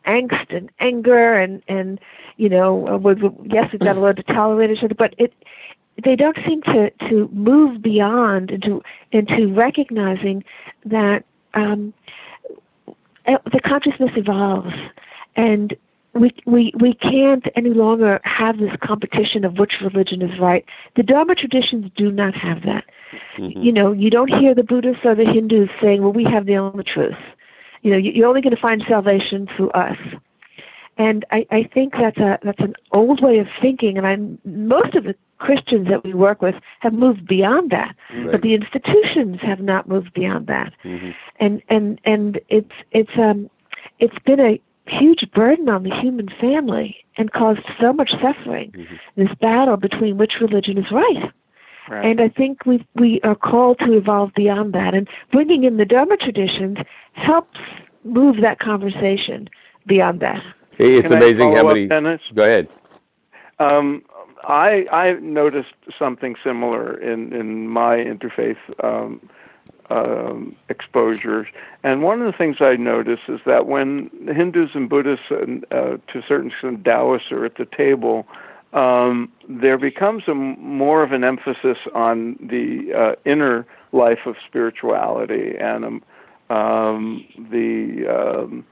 angst 0.07 0.55
and 0.57 0.71
anger 0.81 1.35
and 1.35 1.63
and 1.69 2.01
you 2.37 2.49
know 2.49 2.89
uh, 2.89 2.97
we 2.97 3.15
yes 3.45 3.71
we've 3.73 3.81
got 3.81 3.97
a 3.97 4.01
lot 4.01 4.17
to 4.17 4.23
tolerate 4.23 4.71
each 4.71 4.83
other, 4.83 4.95
but 4.95 5.15
it 5.19 5.35
they 6.03 6.17
don't 6.17 6.39
seem 6.47 6.63
to 6.63 6.91
to 7.09 7.29
move 7.33 7.83
beyond 7.83 8.51
into 8.51 8.83
into 9.13 9.53
recognizing 9.53 10.45
that 10.85 11.25
um, 11.55 11.93
the 13.27 13.61
consciousness 13.63 14.13
evolves 14.17 14.75
and 15.37 15.77
we, 16.15 16.35
we, 16.47 16.73
we 16.77 16.95
can't 16.95 17.47
any 17.55 17.71
longer 17.71 18.21
have 18.25 18.59
this 18.59 18.75
competition 18.83 19.45
of 19.45 19.59
which 19.59 19.81
religion 19.81 20.23
is 20.23 20.39
right. 20.39 20.65
The 20.97 21.03
Dharma 21.03 21.35
traditions 21.35 21.91
do 21.97 22.11
not 22.11 22.35
have 22.35 22.63
that. 22.63 22.85
Mm-hmm. 23.37 23.61
You 23.63 23.73
know, 23.73 23.93
you 23.93 24.11
don't 24.11 24.33
hear 24.35 24.55
the 24.55 24.65
Buddhists 24.65 25.05
or 25.05 25.15
the 25.15 25.25
Hindus 25.25 25.69
saying, 25.81 26.03
well, 26.03 26.13
we 26.13 26.25
have 26.25 26.47
the 26.47 26.57
only 26.57 26.85
truth. 26.85 27.17
You 27.83 27.93
know, 27.93 27.97
you're 27.97 28.29
only 28.29 28.41
going 28.41 28.55
to 28.55 28.61
find 28.61 28.83
salvation 28.89 29.49
through 29.57 29.71
us. 29.71 29.99
And 30.97 31.25
I, 31.31 31.47
I 31.51 31.63
think 31.63 31.93
that's 31.93 32.19
a 32.19 32.41
that's 32.43 32.61
an 32.61 32.75
old 32.91 33.23
way 33.23 33.39
of 33.39 33.47
thinking, 33.63 33.97
and 33.97 34.05
I'm 34.05 34.37
most 34.45 34.97
of 34.97 35.05
the 35.05 35.15
Christians 35.39 35.87
that 35.89 36.03
we 36.03 36.13
work 36.13 36.43
with 36.43 36.57
have 36.81 36.93
moved 36.93 37.25
beyond 37.25 37.71
that, 37.71 37.95
right. 38.13 38.33
but 38.33 38.43
the 38.43 38.55
institutions 38.55 39.41
have 39.41 39.61
not 39.61 39.89
moved 39.89 40.13
beyond 40.13 40.49
that. 40.49 40.73
Mm-hmm. 40.83 41.11
And 41.39 41.63
and 41.69 42.01
and 42.03 42.41
it's 42.49 42.73
it's 42.91 43.17
um 43.17 43.49
it's 44.01 44.19
been 44.25 44.41
a 44.41 44.61
huge 44.89 45.31
burden 45.33 45.69
on 45.69 45.83
the 45.83 45.95
human 46.01 46.29
family 46.41 46.97
and 47.17 47.33
caused 47.33 47.61
so 47.81 47.93
much 47.93 48.11
suffering. 48.23 48.73
Mm-hmm. 48.73 48.95
This 49.17 49.35
battle 49.41 49.77
between 49.77 50.17
which 50.17 50.41
religion 50.41 50.79
is 50.79 50.91
right. 50.91 51.33
right. 51.89 52.05
And 52.05 52.21
I 52.21 52.29
think 52.29 52.65
we 52.67 52.87
we 52.95 53.21
are 53.23 53.35
called 53.35 53.79
to 53.81 53.93
evolve 53.93 54.33
beyond 54.35 54.73
that, 54.75 54.95
and 54.95 55.09
bringing 55.33 55.65
in 55.65 55.77
the 55.77 55.87
Dharma 55.87 56.17
traditions 56.17 56.79
helps 57.13 57.59
move 58.05 58.41
that 58.41 58.59
conversation 58.59 59.49
beyond 59.87 60.21
that. 60.21 60.43
Hey, 60.77 60.97
it's 60.97 61.09
Can 61.09 61.17
amazing 61.17 61.55
how 61.55 61.67
many. 61.67 61.89
Dennis? 61.89 62.21
Go 62.35 62.45
ahead. 62.45 62.69
Um, 63.59 64.05
I 64.45 64.87
I 64.93 65.13
noticed 65.15 65.75
something 65.99 66.37
similar 66.45 66.99
in 66.99 67.33
in 67.33 67.69
my 67.69 67.97
interfaith 67.97 68.59
um, 68.83 69.21
um, 69.91 70.55
exposures. 70.69 71.47
And 71.83 72.03
one 72.03 72.21
of 72.21 72.27
the 72.27 72.37
things 72.37 72.57
I 72.61 72.77
notice 72.77 73.21
is 73.29 73.41
that 73.47 73.67
when 73.67 74.11
Hindus 74.27 74.71
and 74.75 74.89
Buddhists 74.89 75.27
and 75.31 75.65
uh, 75.71 75.99
to 76.09 76.19
a 76.19 76.23
certain 76.27 76.51
extent 76.51 76.85
Taoists 76.85 77.33
are 77.33 77.45
at 77.45 77.57
the 77.57 77.67
table, 77.67 78.27
um, 78.73 79.33
there 79.49 79.79
becomes 79.79 80.25
a 80.29 80.35
more 80.35 81.03
of 81.03 81.13
an 81.13 81.25
emphasis 81.25 81.79
on 81.95 82.37
the 82.41 82.93
uh, 82.93 83.15
inner 83.25 83.67
life 83.93 84.27
of 84.27 84.37
spirituality 84.47 85.57
and 85.57 85.85
um, 85.85 86.03
um, 86.51 87.27
the, 87.51 88.07
um, 88.07 88.67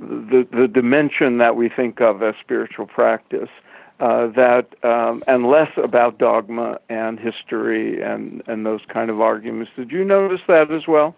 the 0.00 0.46
the 0.52 0.66
dimension 0.66 1.38
that 1.38 1.54
we 1.54 1.68
think 1.68 2.00
of 2.00 2.22
as 2.22 2.34
spiritual 2.40 2.86
practice 2.86 3.48
uh, 4.02 4.26
that 4.26 4.74
um, 4.84 5.22
and 5.28 5.46
less 5.46 5.70
about 5.76 6.18
dogma 6.18 6.80
and 6.88 7.20
history 7.20 8.02
and 8.02 8.42
and 8.48 8.66
those 8.66 8.80
kind 8.88 9.10
of 9.10 9.20
arguments. 9.20 9.70
Did 9.76 9.92
you 9.92 10.04
notice 10.04 10.40
that 10.48 10.72
as 10.72 10.88
well? 10.88 11.14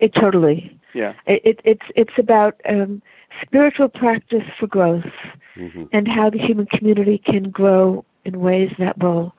It 0.00 0.14
totally. 0.16 0.76
Yeah. 0.94 1.12
It, 1.26 1.40
it 1.44 1.60
it's 1.62 1.86
it's 1.94 2.18
about 2.18 2.60
um, 2.68 3.02
spiritual 3.40 3.88
practice 3.88 4.42
for 4.58 4.66
growth 4.66 5.12
mm-hmm. 5.54 5.84
and 5.92 6.08
how 6.08 6.28
the 6.28 6.40
human 6.40 6.66
community 6.66 7.18
can 7.18 7.50
grow 7.50 8.04
in 8.24 8.40
ways 8.40 8.72
that 8.80 8.98
will, 8.98 9.32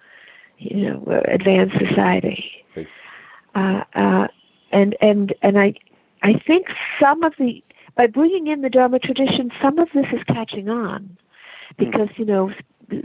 you 0.57 0.89
know, 0.89 1.21
advance 1.25 1.73
society. 1.73 2.63
Uh, 3.55 3.83
uh, 3.93 4.27
and 4.71 4.95
and 5.01 5.33
and 5.41 5.59
I 5.59 5.73
I 6.23 6.33
think 6.33 6.67
some 7.01 7.23
of 7.23 7.33
the 7.37 7.61
by 7.95 8.07
bringing 8.07 8.47
in 8.47 8.61
the 8.61 8.69
Dharma 8.69 8.99
tradition, 8.99 9.51
some 9.61 9.79
of 9.79 9.89
this 9.93 10.05
is 10.13 10.23
catching 10.29 10.69
on 10.69 11.17
because 11.77 12.09
you 12.15 12.23
know 12.23 12.53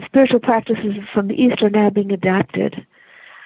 spiritual 0.05 0.41
practices 0.41 0.95
from 1.13 1.29
the 1.29 1.41
East 1.41 1.63
are 1.63 1.71
now 1.71 1.91
being 1.91 2.13
adapted. 2.13 2.87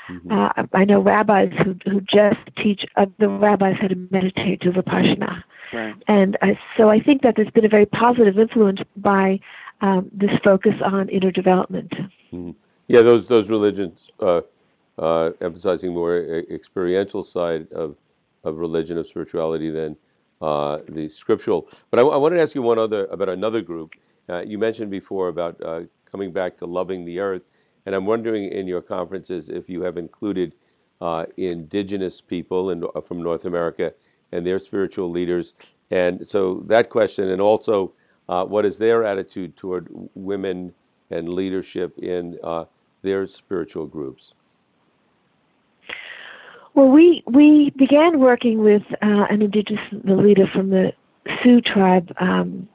Mm-hmm. 0.08 0.32
Uh, 0.32 0.64
I 0.72 0.84
know 0.84 1.00
rabbis 1.00 1.52
who 1.62 1.76
who 1.84 2.00
just 2.00 2.38
teach 2.56 2.86
other 2.96 3.28
rabbis 3.28 3.76
how 3.78 3.88
to 3.88 4.08
meditate 4.10 4.62
to 4.62 4.72
vipassana, 4.72 5.44
right. 5.72 5.94
and 6.06 6.36
I, 6.40 6.58
so 6.78 6.88
I 6.88 6.98
think 6.98 7.20
that 7.22 7.36
there's 7.36 7.50
been 7.50 7.66
a 7.66 7.68
very 7.68 7.84
positive 7.84 8.38
influence 8.38 8.80
by 8.96 9.38
um, 9.82 10.08
this 10.12 10.36
focus 10.42 10.74
on 10.82 11.10
inner 11.10 11.30
development. 11.30 11.92
Mm-hmm. 12.32 12.52
Yeah, 12.86 13.02
those 13.02 13.28
those 13.28 13.50
religions 13.50 14.10
uh, 14.20 14.40
uh, 14.98 15.32
emphasizing 15.42 15.92
more 15.92 16.16
experiential 16.50 17.22
side 17.22 17.70
of 17.72 17.96
of 18.44 18.56
religion 18.56 18.96
of 18.96 19.06
spirituality 19.06 19.70
than 19.70 19.96
uh, 20.40 20.78
the 20.88 21.08
scriptural. 21.08 21.68
But 21.90 22.00
I, 22.00 22.02
I, 22.02 22.16
wanted 22.16 22.36
to 22.36 22.42
ask 22.42 22.54
you 22.54 22.62
one 22.62 22.78
other 22.78 23.06
about 23.06 23.28
another 23.28 23.60
group. 23.60 23.92
Uh, 24.28 24.40
you 24.40 24.58
mentioned 24.58 24.90
before 24.90 25.28
about 25.28 25.60
uh, 25.62 25.82
coming 26.10 26.32
back 26.32 26.56
to 26.58 26.66
loving 26.66 27.04
the 27.04 27.20
earth. 27.20 27.42
And 27.86 27.94
I'm 27.94 28.06
wondering 28.06 28.50
in 28.50 28.66
your 28.66 28.82
conferences 28.82 29.48
if 29.48 29.68
you 29.68 29.82
have 29.82 29.96
included 29.96 30.54
uh, 31.00 31.26
indigenous 31.36 32.20
people 32.20 32.70
in, 32.70 32.84
uh, 32.94 33.00
from 33.00 33.22
North 33.22 33.44
America 33.44 33.94
and 34.32 34.46
their 34.46 34.58
spiritual 34.58 35.10
leaders. 35.10 35.54
And 35.90 36.26
so 36.28 36.62
that 36.66 36.90
question, 36.90 37.28
and 37.30 37.40
also 37.40 37.92
uh, 38.28 38.44
what 38.44 38.64
is 38.64 38.78
their 38.78 39.04
attitude 39.04 39.56
toward 39.56 39.88
women 40.14 40.74
and 41.10 41.28
leadership 41.28 41.98
in 41.98 42.38
uh, 42.42 42.64
their 43.02 43.26
spiritual 43.26 43.86
groups? 43.86 44.34
Well, 46.74 46.90
we 46.90 47.24
we 47.26 47.70
began 47.70 48.20
working 48.20 48.58
with 48.60 48.84
uh, 49.02 49.26
an 49.30 49.42
indigenous 49.42 49.80
leader 50.04 50.46
from 50.46 50.70
the 50.70 50.92
Sioux 51.42 51.60
tribe 51.60 52.12
um, 52.18 52.68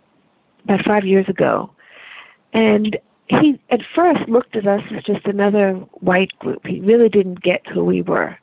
about 0.65 0.83
five 0.83 1.05
years 1.05 1.29
ago, 1.29 1.69
and 2.51 2.97
he 3.27 3.59
at 3.69 3.81
first 3.95 4.27
looked 4.27 4.55
at 4.55 4.67
us 4.67 4.83
as 4.91 5.03
just 5.03 5.25
another 5.25 5.73
white 6.01 6.37
group. 6.39 6.65
He 6.65 6.81
really 6.81 7.09
didn't 7.09 7.41
get 7.41 7.65
who 7.67 7.83
we 7.83 8.01
were. 8.01 8.37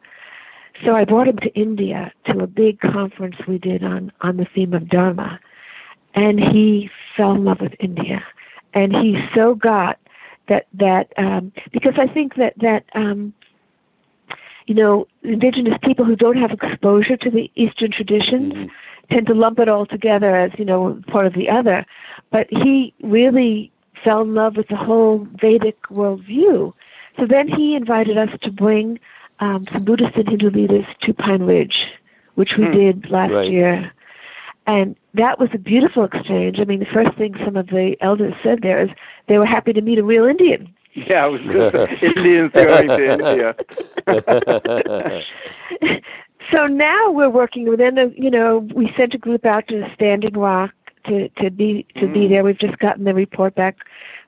So 0.84 0.94
I 0.94 1.04
brought 1.04 1.28
him 1.28 1.36
to 1.38 1.54
India 1.54 2.12
to 2.26 2.38
a 2.40 2.46
big 2.46 2.80
conference 2.80 3.36
we 3.46 3.58
did 3.58 3.84
on, 3.84 4.10
on 4.22 4.38
the 4.38 4.46
theme 4.46 4.72
of 4.72 4.88
Dharma. 4.88 5.38
And 6.14 6.40
he 6.40 6.90
fell 7.16 7.32
in 7.32 7.44
love 7.44 7.60
with 7.60 7.74
India. 7.78 8.24
And 8.72 8.96
he 8.96 9.22
so 9.34 9.54
got 9.54 9.98
that, 10.46 10.66
that 10.74 11.12
um, 11.16 11.52
because 11.70 11.94
I 11.98 12.06
think 12.06 12.36
that, 12.36 12.54
that 12.58 12.84
um, 12.94 13.34
you 14.66 14.74
know, 14.74 15.06
indigenous 15.22 15.76
people 15.82 16.04
who 16.04 16.16
don't 16.16 16.36
have 16.38 16.52
exposure 16.52 17.16
to 17.16 17.30
the 17.30 17.50
Eastern 17.56 17.90
traditions 17.90 18.54
mm-hmm. 18.54 19.14
tend 19.14 19.26
to 19.26 19.34
lump 19.34 19.58
it 19.58 19.68
all 19.68 19.84
together 19.84 20.34
as, 20.34 20.50
you 20.58 20.64
know, 20.64 21.00
part 21.08 21.26
of 21.26 21.34
the 21.34 21.50
other. 21.50 21.84
But 22.30 22.46
he 22.50 22.94
really 23.02 23.70
fell 24.02 24.22
in 24.22 24.34
love 24.34 24.56
with 24.56 24.68
the 24.68 24.76
whole 24.76 25.18
Vedic 25.40 25.80
worldview. 25.84 26.72
So 27.16 27.26
then 27.26 27.48
he 27.48 27.74
invited 27.74 28.16
us 28.16 28.30
to 28.42 28.50
bring 28.50 28.98
um, 29.40 29.66
some 29.72 29.84
Buddhist 29.84 30.16
and 30.16 30.28
Hindu 30.28 30.50
leaders 30.50 30.86
to 31.02 31.14
Pine 31.14 31.42
Ridge, 31.42 31.86
which 32.34 32.56
we 32.56 32.66
hmm. 32.66 32.72
did 32.72 33.10
last 33.10 33.32
right. 33.32 33.50
year. 33.50 33.92
And 34.66 34.96
that 35.14 35.38
was 35.38 35.48
a 35.52 35.58
beautiful 35.58 36.04
exchange. 36.04 36.60
I 36.60 36.64
mean, 36.64 36.80
the 36.80 36.86
first 36.86 37.12
thing 37.14 37.34
some 37.44 37.56
of 37.56 37.68
the 37.68 37.96
elders 38.00 38.34
said 38.42 38.62
there 38.62 38.78
is 38.78 38.90
they 39.26 39.38
were 39.38 39.46
happy 39.46 39.72
to 39.72 39.82
meet 39.82 39.98
a 39.98 40.04
real 40.04 40.24
Indian. 40.24 40.72
Yeah, 40.94 41.26
it 41.26 41.30
was 41.30 41.40
just 41.42 42.02
Indians 42.02 42.52
going 42.52 42.88
to 42.88 43.12
India. 43.12 43.54
so 46.52 46.66
now 46.66 47.10
we're 47.10 47.30
working 47.30 47.68
within 47.68 47.94
the, 47.94 48.14
you 48.16 48.30
know, 48.30 48.58
we 48.58 48.92
sent 48.96 49.14
a 49.14 49.18
group 49.18 49.46
out 49.46 49.66
to 49.68 49.78
the 49.78 49.90
Standing 49.94 50.34
Rock 50.34 50.72
to, 51.04 51.28
to 51.40 51.50
be 51.50 51.86
to 51.96 52.06
mm. 52.06 52.14
be 52.14 52.28
there. 52.28 52.44
We've 52.44 52.58
just 52.58 52.78
gotten 52.78 53.04
the 53.04 53.14
report 53.14 53.54
back 53.54 53.78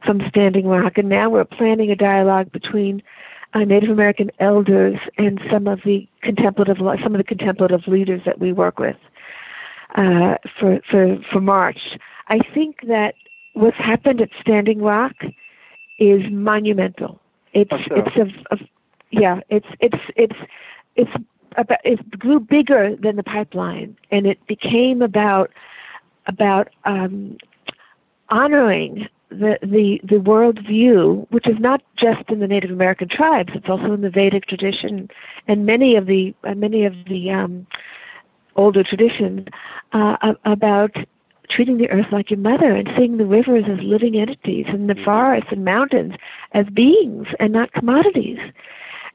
from 0.05 0.27
Standing 0.29 0.67
Rock, 0.67 0.99
and 0.99 1.09
now 1.09 1.31
we're 1.31 1.45
planning 1.45 1.91
a 1.91 1.97
dialogue 1.97 2.53
between 2.53 3.03
uh, 3.55 3.65
Native 3.65 3.91
American 3.91 4.31
elders 4.39 4.99
and 5.19 5.41
some 5.51 5.67
of 5.67 5.81
the 5.85 6.09
contemplative 6.23 6.79
some 6.79 7.15
of 7.15 7.19
the 7.19 7.25
contemplative 7.25 7.87
leaders 7.87 8.23
that 8.25 8.39
we 8.39 8.53
work 8.53 8.79
with 8.79 8.97
uh, 9.95 10.37
for 10.59 10.81
for 10.91 11.19
for 11.31 11.41
March. 11.41 11.99
I 12.29 12.39
think 12.39 12.81
that 12.87 13.15
what's 13.55 13.77
happened 13.77 14.21
at 14.21 14.31
Standing 14.41 14.81
Rock 14.81 15.15
is 15.99 16.21
monumental. 16.31 17.21
It's 17.53 17.71
so? 17.71 17.95
it's 17.95 18.17
a, 18.17 18.55
a 18.55 18.59
yeah. 19.11 19.41
It's 19.49 19.67
it's 19.81 19.99
it's 20.17 20.37
it's 20.97 21.11
about 21.57 21.79
it 21.85 22.19
grew 22.19 22.41
bigger 22.41 22.97
than 22.97 23.17
the 23.17 23.23
pipeline, 23.23 23.97
and 24.11 24.27
it 24.27 24.45
became 24.47 25.03
about 25.03 25.51
about 26.27 26.69
um, 26.85 27.37
honoring 28.29 29.09
the, 29.29 29.59
the, 29.63 30.01
the 30.05 30.21
world 30.21 30.59
view, 30.67 31.27
which 31.31 31.47
is 31.47 31.59
not 31.59 31.83
just 31.97 32.29
in 32.29 32.41
the 32.41 32.49
Native 32.49 32.71
American 32.71 33.09
tribes, 33.09 33.53
it's 33.55 33.69
also 33.69 33.93
in 33.93 34.03
the 34.03 34.11
Vedic 34.11 34.47
tradition 34.47 35.09
and 35.49 35.67
many 35.67 35.97
of 35.97 36.07
the 36.07 36.35
uh, 36.45 36.55
many 36.55 36.85
of 36.85 36.95
the 37.07 37.31
um, 37.31 37.67
older 38.57 38.83
traditions 38.83 39.49
uh, 39.93 40.35
about 40.45 40.95
treating 41.49 41.77
the 41.77 41.91
earth 41.91 42.11
like 42.11 42.31
your 42.31 42.39
mother 42.39 42.75
and 42.75 42.91
seeing 42.97 43.19
the 43.19 43.27
rivers 43.27 43.65
as 43.67 43.79
living 43.81 44.17
entities 44.17 44.67
and 44.69 44.89
the 44.89 44.95
forests 44.97 45.51
and 45.51 45.65
mountains 45.65 46.15
as 46.53 46.67
beings 46.67 47.27
and 47.41 47.53
not 47.53 47.73
commodities. 47.73 48.39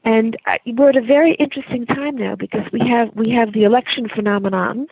And 0.03 0.37
uh, 0.45 0.57
we're 0.65 0.89
at 0.89 0.95
a 0.95 1.01
very 1.01 1.31
interesting 1.33 1.85
time 1.85 2.15
now 2.15 2.35
because 2.35 2.71
we 2.71 2.79
have 2.87 3.13
we 3.15 3.29
have 3.31 3.53
the 3.53 3.63
election 3.63 4.07
phenomenon, 4.07 4.87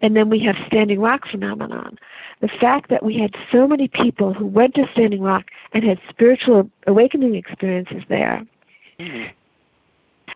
and 0.00 0.16
then 0.16 0.28
we 0.28 0.38
have 0.40 0.56
Standing 0.66 1.00
Rock 1.00 1.26
phenomenon. 1.28 1.98
The 2.40 2.48
fact 2.48 2.90
that 2.90 3.02
we 3.02 3.18
had 3.18 3.34
so 3.50 3.66
many 3.66 3.88
people 3.88 4.32
who 4.32 4.46
went 4.46 4.74
to 4.76 4.88
Standing 4.92 5.22
Rock 5.22 5.50
and 5.72 5.84
had 5.84 6.00
spiritual 6.08 6.70
awakening 6.86 7.34
experiences 7.34 8.02
there, 8.08 8.46
mm-hmm. 8.98 9.30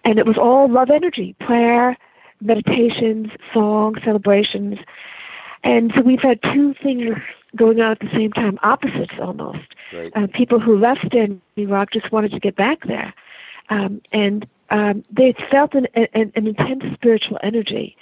and 0.04 0.18
it 0.18 0.26
was 0.26 0.36
all 0.36 0.68
love 0.68 0.90
energy, 0.90 1.34
prayer, 1.40 1.96
meditations, 2.40 3.30
song, 3.54 3.96
celebrations, 4.04 4.78
and 5.62 5.92
so 5.94 6.02
we've 6.02 6.22
had 6.22 6.42
two 6.42 6.74
things 6.74 7.16
going 7.54 7.80
on 7.80 7.92
at 7.92 8.00
the 8.00 8.10
same 8.14 8.32
time, 8.32 8.58
opposites 8.62 9.18
almost. 9.20 9.68
Right. 9.92 10.10
Uh, 10.16 10.26
people 10.26 10.58
who 10.58 10.76
left 10.76 11.06
Standing 11.06 11.40
Rock 11.56 11.92
just 11.92 12.10
wanted 12.10 12.32
to 12.32 12.40
get 12.40 12.56
back 12.56 12.84
there 12.86 13.12
um, 13.72 14.00
and 14.12 14.46
um, 14.70 15.02
they 15.10 15.34
felt 15.50 15.74
an, 15.74 15.86
an, 15.94 16.32
an 16.34 16.46
intense 16.46 16.84
spiritual 16.94 17.38
energy. 17.42 17.96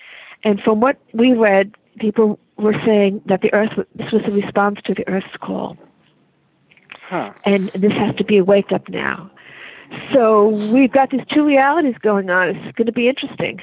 And 0.45 0.61
from 0.61 0.81
what 0.81 0.99
we 1.13 1.35
read, 1.35 1.75
people 1.99 2.39
were 2.57 2.75
saying 2.85 3.23
that 3.27 3.43
the 3.43 3.53
Earth 3.53 3.73
this 3.95 4.11
was 4.13 4.25
a 4.25 4.31
response 4.31 4.81
to 4.85 4.95
the 4.95 5.07
Earth's 5.09 5.37
call, 5.41 5.77
huh. 7.09 7.33
and 7.45 7.69
this 7.69 7.93
has 7.93 8.15
to 8.17 8.25
be 8.25 8.39
a 8.39 8.45
wake 8.45 8.73
up 8.73 8.89
now. 8.89 9.31
So 10.13 10.49
we've 10.49 10.93
got 10.93 11.11
these 11.11 11.25
two 11.33 11.47
realities 11.47 11.97
going 12.01 12.31
on. 12.31 12.49
It's 12.49 12.77
going 12.77 12.87
to 12.87 12.93
be 12.93 13.09
interesting. 13.09 13.61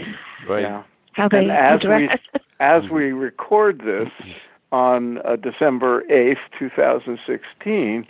Right. 0.47 0.63
Yeah. 0.63 0.83
How 1.13 1.27
they 1.27 1.49
and 1.49 1.51
as 1.51 1.83
we 1.83 2.09
as 2.59 2.89
we 2.89 3.11
record 3.11 3.81
this 3.81 4.09
on 4.71 5.19
uh, 5.19 5.35
December 5.37 6.03
eighth, 6.11 6.39
two 6.59 6.69
thousand 6.69 7.19
sixteen 7.25 8.07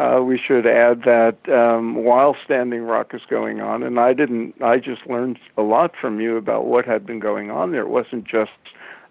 uh, 0.00 0.22
we 0.22 0.38
should 0.38 0.66
add 0.66 1.02
that 1.02 1.46
um, 1.50 1.94
while 1.94 2.34
Standing 2.46 2.84
Rock 2.84 3.12
is 3.12 3.20
going 3.28 3.60
on, 3.60 3.82
and 3.82 4.00
I 4.00 4.14
didn't, 4.14 4.54
I 4.62 4.78
just 4.78 5.06
learned 5.06 5.38
a 5.58 5.62
lot 5.62 5.94
from 5.94 6.22
you 6.22 6.38
about 6.38 6.64
what 6.64 6.86
had 6.86 7.04
been 7.04 7.18
going 7.18 7.50
on 7.50 7.70
there. 7.70 7.82
It 7.82 7.90
wasn't 7.90 8.24
just 8.24 8.50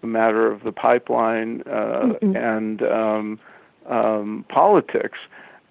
a 0.02 0.08
matter 0.08 0.50
of 0.50 0.64
the 0.64 0.72
pipeline 0.72 1.62
uh, 1.66 2.14
mm 2.20 2.36
and 2.36 2.82
um, 2.82 3.38
um, 3.86 4.44
politics, 4.48 5.18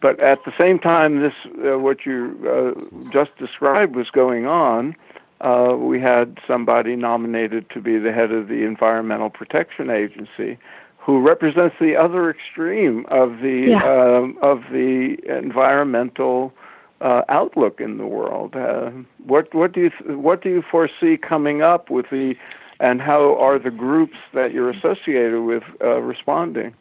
but 0.01 0.19
at 0.21 0.43
the 0.45 0.53
same 0.57 0.79
time, 0.79 1.19
this 1.19 1.33
uh, 1.65 1.77
what 1.77 2.05
you 2.05 2.39
uh, 2.47 3.11
just 3.11 3.35
described 3.37 3.97
was 3.97 4.09
going 4.09 4.45
on. 4.45 4.95
Uh, 5.41 5.75
we 5.77 5.99
had 5.99 6.37
somebody 6.47 6.95
nominated 6.95 7.69
to 7.71 7.81
be 7.81 7.97
the 7.97 8.13
head 8.13 8.31
of 8.31 8.47
the 8.47 8.63
Environmental 8.63 9.29
Protection 9.29 9.89
Agency 9.89 10.57
who 10.99 11.21
represents 11.21 11.75
the 11.79 11.95
other 11.95 12.29
extreme 12.29 13.05
of 13.07 13.39
the 13.39 13.69
yeah. 13.69 13.83
um, 13.83 14.37
of 14.41 14.63
the 14.71 15.17
environmental 15.27 16.53
uh, 17.01 17.23
outlook 17.29 17.79
in 17.79 17.97
the 17.97 18.05
world. 18.05 18.55
Uh, 18.55 18.91
what 19.25 19.53
what 19.53 19.71
do 19.71 19.81
you 19.81 19.89
what 20.15 20.41
do 20.41 20.49
you 20.49 20.61
foresee 20.61 21.17
coming 21.17 21.61
up 21.61 21.89
with 21.89 22.09
the 22.09 22.37
and 22.79 23.01
how 23.01 23.35
are 23.37 23.57
the 23.57 23.71
groups 23.71 24.17
that 24.33 24.51
you're 24.51 24.69
associated 24.69 25.41
with 25.41 25.63
uh, 25.81 26.01
responding? 26.01 26.73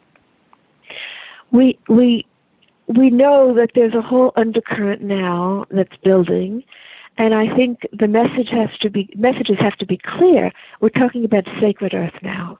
We 1.51 1.79
we 1.87 2.25
we 2.87 3.09
know 3.09 3.53
that 3.53 3.71
there's 3.73 3.93
a 3.93 4.01
whole 4.01 4.33
undercurrent 4.35 5.01
now 5.01 5.65
that's 5.69 5.95
building, 5.97 6.63
and 7.17 7.33
I 7.33 7.55
think 7.55 7.87
the 7.93 8.07
message 8.07 8.49
has 8.49 8.69
to 8.81 8.89
be 8.89 9.09
messages 9.15 9.57
have 9.59 9.77
to 9.77 9.85
be 9.85 9.97
clear. 9.97 10.51
We're 10.81 10.89
talking 10.89 11.23
about 11.23 11.47
sacred 11.59 11.93
earth 11.93 12.21
now 12.21 12.57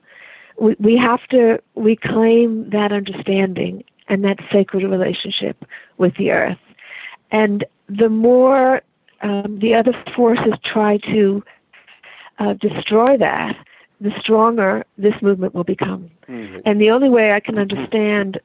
we, 0.60 0.76
we 0.80 0.98
have 0.98 1.26
to 1.28 1.62
reclaim 1.76 2.70
that 2.70 2.92
understanding 2.92 3.84
and 4.08 4.24
that 4.26 4.40
sacred 4.52 4.84
relationship 4.84 5.66
with 5.98 6.16
the 6.16 6.32
earth. 6.32 6.58
And 7.32 7.64
the 7.88 8.10
more 8.10 8.82
um, 9.22 9.60
the 9.60 9.76
other 9.76 9.94
forces 10.16 10.54
try 10.64 10.98
to 10.98 11.44
uh, 12.40 12.54
destroy 12.54 13.18
that, 13.18 13.56
the 14.02 14.14
stronger 14.20 14.86
this 14.98 15.20
movement 15.22 15.54
will 15.54 15.64
become. 15.64 16.10
Mm-hmm. 16.28 16.60
And 16.66 16.80
the 16.80 16.92
only 16.92 17.10
way 17.10 17.34
I 17.34 17.40
can 17.40 17.58
understand 17.58 18.40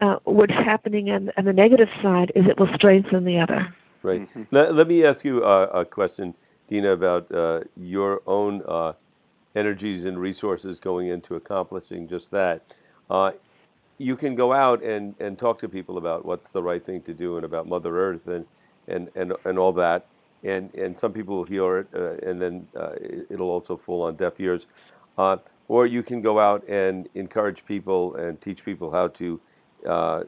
uh, 0.00 0.16
what's 0.24 0.52
happening 0.52 1.10
on, 1.10 1.30
on, 1.36 1.44
the 1.44 1.52
negative 1.52 1.88
side 2.02 2.32
is 2.34 2.46
it 2.46 2.58
will 2.58 2.72
strengthen 2.74 3.24
the 3.24 3.38
other. 3.38 3.72
Right. 4.02 4.22
Mm-hmm. 4.22 4.42
Let, 4.50 4.74
let, 4.74 4.88
me 4.88 5.04
ask 5.04 5.24
you 5.24 5.44
a, 5.44 5.66
a 5.68 5.84
question, 5.84 6.34
Dena, 6.68 6.92
about 6.92 7.30
uh, 7.32 7.60
your 7.76 8.22
own 8.26 8.62
uh, 8.66 8.92
energies 9.54 10.04
and 10.04 10.18
resources 10.18 10.78
going 10.78 11.08
into 11.08 11.34
accomplishing 11.34 12.08
just 12.08 12.30
that. 12.30 12.62
Uh, 13.10 13.32
you 13.98 14.14
can 14.16 14.34
go 14.34 14.52
out 14.52 14.82
and, 14.82 15.14
and 15.18 15.38
talk 15.38 15.58
to 15.60 15.68
people 15.68 15.98
about 15.98 16.24
what's 16.24 16.50
the 16.52 16.62
right 16.62 16.84
thing 16.84 17.02
to 17.02 17.12
do 17.12 17.36
and 17.36 17.44
about 17.44 17.66
Mother 17.66 17.98
Earth 17.98 18.26
and, 18.28 18.46
and, 18.86 19.10
and, 19.14 19.32
and 19.44 19.58
all 19.58 19.72
that. 19.72 20.06
And, 20.44 20.72
and 20.74 20.98
some 20.98 21.12
people 21.12 21.36
will 21.36 21.44
hear 21.44 21.78
it 21.78 21.88
uh, 21.94 22.28
and 22.28 22.40
then 22.40 22.68
uh, 22.76 22.92
it'll 23.28 23.50
also 23.50 23.76
fall 23.76 24.02
on 24.02 24.14
deaf 24.14 24.38
ears. 24.38 24.66
Uh, 25.16 25.38
or 25.66 25.86
you 25.86 26.02
can 26.02 26.22
go 26.22 26.38
out 26.38 26.66
and 26.68 27.08
encourage 27.14 27.64
people 27.66 28.14
and 28.14 28.40
teach 28.40 28.64
people 28.64 28.92
how 28.92 29.08
to 29.08 29.40
uh, 29.86 30.22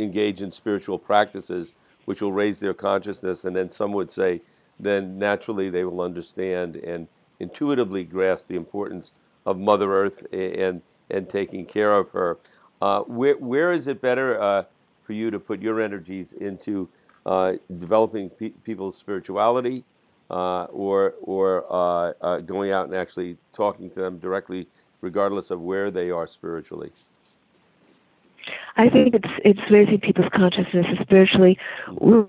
engage 0.00 0.40
in 0.40 0.50
spiritual 0.50 0.98
practices 0.98 1.74
which 2.04 2.20
will 2.20 2.32
raise 2.32 2.58
their 2.58 2.74
consciousness. 2.74 3.44
And 3.44 3.54
then 3.54 3.70
some 3.70 3.92
would 3.92 4.10
say, 4.10 4.40
then 4.80 5.18
naturally 5.18 5.70
they 5.70 5.84
will 5.84 6.00
understand 6.00 6.76
and 6.76 7.06
intuitively 7.42 8.04
grasp 8.04 8.48
the 8.48 8.56
importance 8.56 9.10
of 9.44 9.58
Mother 9.58 9.92
Earth 9.92 10.24
and 10.32 10.80
and 11.10 11.28
taking 11.28 11.66
care 11.66 11.92
of 11.94 12.10
her. 12.10 12.38
Uh, 12.80 13.00
where 13.02 13.34
where 13.34 13.72
is 13.72 13.86
it 13.86 14.00
better 14.00 14.40
uh, 14.40 14.64
for 15.04 15.12
you 15.12 15.30
to 15.30 15.38
put 15.38 15.60
your 15.60 15.80
energies 15.80 16.32
into 16.32 16.88
uh, 17.26 17.52
developing 17.78 18.30
pe- 18.30 18.56
people's 18.64 18.96
spirituality, 18.96 19.84
uh, 20.30 20.64
or 20.64 21.14
or 21.22 21.64
uh, 21.70 22.12
uh, 22.20 22.38
going 22.40 22.70
out 22.70 22.86
and 22.86 22.96
actually 22.96 23.36
talking 23.52 23.90
to 23.90 24.00
them 24.00 24.18
directly, 24.18 24.66
regardless 25.00 25.50
of 25.50 25.60
where 25.60 25.90
they 25.90 26.10
are 26.10 26.26
spiritually? 26.26 26.90
I 28.76 28.88
think 28.88 29.14
it's 29.14 29.32
it's 29.44 29.70
raising 29.70 30.00
people's 30.00 30.30
consciousness 30.30 30.86
spiritually. 31.02 31.58
We, 32.00 32.24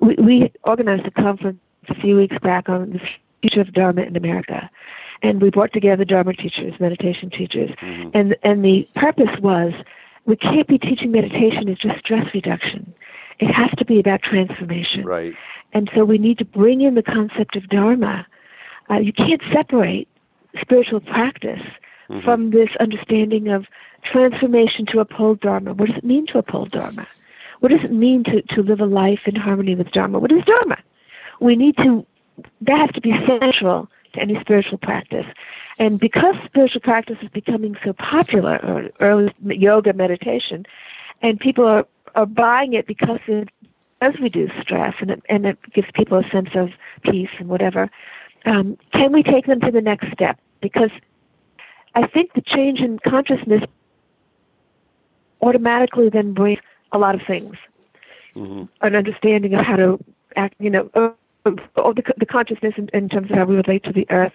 we, 0.00 0.14
we 0.16 0.52
organized 0.64 1.06
a 1.06 1.10
conference 1.10 1.60
a 1.88 1.94
few 1.94 2.16
weeks 2.16 2.36
back 2.38 2.68
on 2.68 2.90
the 2.90 3.00
future 3.44 3.60
of 3.60 3.72
Dharma 3.72 4.02
in 4.02 4.16
America. 4.16 4.70
And 5.22 5.40
we 5.40 5.50
brought 5.50 5.72
together 5.72 6.04
Dharma 6.04 6.32
teachers, 6.32 6.78
meditation 6.80 7.28
teachers. 7.30 7.70
Mm-hmm. 7.70 8.10
And, 8.14 8.36
and 8.42 8.64
the 8.64 8.88
purpose 8.94 9.38
was 9.40 9.72
we 10.24 10.36
can't 10.36 10.66
be 10.66 10.78
teaching 10.78 11.12
meditation 11.12 11.68
as 11.68 11.78
just 11.78 11.98
stress 11.98 12.32
reduction. 12.32 12.94
It 13.38 13.50
has 13.50 13.70
to 13.78 13.84
be 13.84 14.00
about 14.00 14.22
transformation. 14.22 15.04
Right. 15.04 15.36
And 15.72 15.90
so 15.94 16.04
we 16.04 16.18
need 16.18 16.38
to 16.38 16.44
bring 16.44 16.80
in 16.80 16.94
the 16.94 17.02
concept 17.02 17.56
of 17.56 17.68
Dharma. 17.68 18.26
Uh, 18.90 18.96
you 18.96 19.12
can't 19.12 19.42
separate 19.52 20.08
spiritual 20.58 21.00
practice 21.00 21.66
mm-hmm. 22.08 22.20
from 22.20 22.50
this 22.50 22.70
understanding 22.80 23.48
of 23.48 23.66
transformation 24.04 24.86
to 24.86 25.00
uphold 25.00 25.40
Dharma. 25.40 25.74
What 25.74 25.88
does 25.88 25.98
it 25.98 26.04
mean 26.04 26.26
to 26.28 26.38
uphold 26.38 26.70
Dharma? 26.70 27.06
What 27.60 27.70
does 27.70 27.84
it 27.84 27.92
mean 27.92 28.24
to, 28.24 28.40
to 28.42 28.62
live 28.62 28.80
a 28.80 28.86
life 28.86 29.26
in 29.26 29.36
harmony 29.36 29.74
with 29.74 29.90
Dharma? 29.90 30.18
What 30.18 30.32
is 30.32 30.44
Dharma? 30.44 30.78
We 31.40 31.56
need 31.56 31.76
to 31.78 32.06
that 32.62 32.78
has 32.78 32.90
to 32.90 33.00
be 33.00 33.12
central 33.26 33.88
to 34.14 34.20
any 34.20 34.38
spiritual 34.40 34.78
practice. 34.78 35.26
And 35.78 35.98
because 35.98 36.36
spiritual 36.44 36.80
practice 36.80 37.18
is 37.22 37.28
becoming 37.30 37.76
so 37.84 37.92
popular, 37.92 38.60
or 38.62 38.90
early 39.00 39.34
yoga, 39.42 39.92
meditation, 39.92 40.66
and 41.22 41.38
people 41.38 41.66
are, 41.66 41.86
are 42.14 42.26
buying 42.26 42.74
it 42.74 42.86
because 42.86 43.20
it 43.26 43.48
does 44.00 44.18
reduce 44.20 44.52
stress 44.60 44.94
and 45.00 45.10
it, 45.10 45.22
and 45.28 45.46
it 45.46 45.58
gives 45.72 45.90
people 45.92 46.18
a 46.18 46.28
sense 46.30 46.54
of 46.54 46.70
peace 47.02 47.30
and 47.38 47.48
whatever, 47.48 47.90
um, 48.44 48.76
can 48.92 49.12
we 49.12 49.22
take 49.22 49.46
them 49.46 49.60
to 49.60 49.70
the 49.70 49.80
next 49.80 50.12
step? 50.12 50.38
Because 50.60 50.90
I 51.94 52.06
think 52.06 52.34
the 52.34 52.42
change 52.42 52.80
in 52.80 52.98
consciousness 52.98 53.62
automatically 55.40 56.08
then 56.08 56.32
brings 56.32 56.60
a 56.92 56.98
lot 56.98 57.14
of 57.14 57.22
things. 57.22 57.56
Mm-hmm. 58.34 58.64
An 58.80 58.96
understanding 58.96 59.54
of 59.54 59.64
how 59.64 59.76
to 59.76 59.98
act, 60.36 60.54
you 60.58 60.70
know, 60.70 61.16
all 61.76 61.92
the, 61.92 62.02
the 62.16 62.26
consciousness 62.26 62.74
in, 62.76 62.88
in, 62.94 63.08
terms 63.08 63.30
of 63.30 63.36
how 63.36 63.44
we 63.44 63.56
relate 63.56 63.84
to 63.84 63.92
the 63.92 64.06
earth 64.10 64.32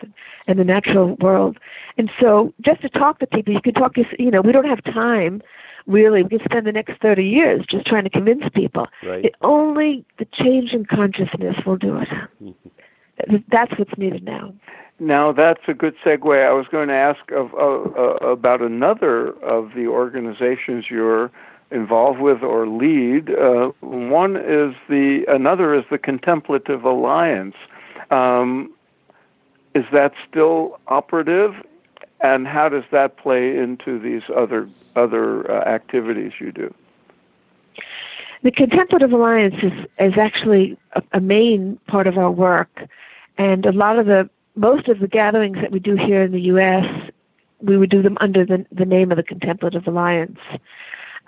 and 0.48 0.60
the 0.60 0.63
natural 0.63 1.15
world. 1.15 1.58
And 1.98 2.12
so 2.19 2.54
just 2.62 2.82
to 2.82 2.89
talk 2.89 3.19
to 3.19 3.28
people, 3.28 3.54
you 3.54 3.62
can 3.62 3.74
talk, 3.74 3.95
To, 3.95 4.06
you 4.19 4.32
know, 4.32 4.41
we 4.41 4.52
don't 4.52 4.67
have 4.67 4.84
time 4.84 5.41
really. 5.88 6.24
We 6.24 6.38
can 6.38 6.45
spend 6.45 6.67
the 6.67 6.72
next 6.72 7.02
30 7.02 7.26
years 7.26 7.65
just 7.67 7.86
trying 7.86 8.04
to 8.04 8.10
convince 8.10 8.43
people. 8.54 8.88
Right. 9.04 9.26
It, 9.26 9.36
only 9.41 10.06
the 10.17 10.26
change 10.26 10.72
in 10.72 10.86
consciousness 10.86 11.58
will 11.65 11.78
do 11.78 11.98
it. 11.98 13.43
That's 13.50 13.78
what's 13.78 13.98
needed 13.98 14.24
now. 14.24 14.54
Now 15.00 15.32
that's 15.32 15.62
a 15.67 15.74
good 15.74 15.95
segue. 16.06 16.45
I 16.45 16.54
was 16.54 16.67
going 16.67 16.89
to 16.89 16.93
ask 16.93 17.32
of, 17.32 17.54
uh, 17.54 17.58
uh, 17.58 18.17
about 18.22 18.62
another 18.62 19.32
of 19.43 19.74
the 19.74 19.88
organizations 19.88 20.89
you're 20.89 21.32
involved 21.71 22.19
with 22.19 22.43
or 22.43 22.67
lead. 22.67 23.29
Uh, 23.29 23.71
one 23.82 24.36
is 24.36 24.75
the 24.88 25.25
another 25.25 25.73
is 25.73 25.86
the 25.89 25.97
Contemplative 25.97 26.84
Alliance. 26.84 27.55
Um, 28.12 28.73
is 29.73 29.86
that 29.91 30.13
still 30.27 30.79
operative? 30.88 31.55
And 32.21 32.47
how 32.47 32.67
does 32.67 32.84
that 32.91 33.17
play 33.17 33.58
into 33.58 33.99
these 33.99 34.23
other 34.36 34.67
other 34.95 35.49
uh, 35.49 35.62
activities 35.62 36.34
you 36.39 36.51
do? 36.51 36.73
The 38.41 38.51
Contemplative 38.51 39.12
Alliance 39.12 39.55
is, 39.62 39.73
is 39.99 40.17
actually 40.17 40.77
a, 40.93 41.03
a 41.13 41.21
main 41.21 41.77
part 41.88 42.08
of 42.08 42.17
our 42.17 42.32
work, 42.32 42.86
and 43.38 43.65
a 43.65 43.71
lot 43.71 43.99
of 43.99 44.05
the 44.05 44.29
most 44.55 44.88
of 44.88 44.99
the 44.99 45.08
gatherings 45.08 45.58
that 45.62 45.71
we 45.71 45.79
do 45.79 45.95
here 45.95 46.23
in 46.23 46.32
the 46.32 46.41
U.S. 46.41 46.86
we 47.62 47.77
would 47.77 47.89
do 47.89 48.01
them 48.01 48.17
under 48.19 48.43
the, 48.43 48.65
the 48.71 48.86
name 48.86 49.12
of 49.12 49.17
the 49.17 49.23
Contemplative 49.23 49.88
Alliance. 49.88 50.39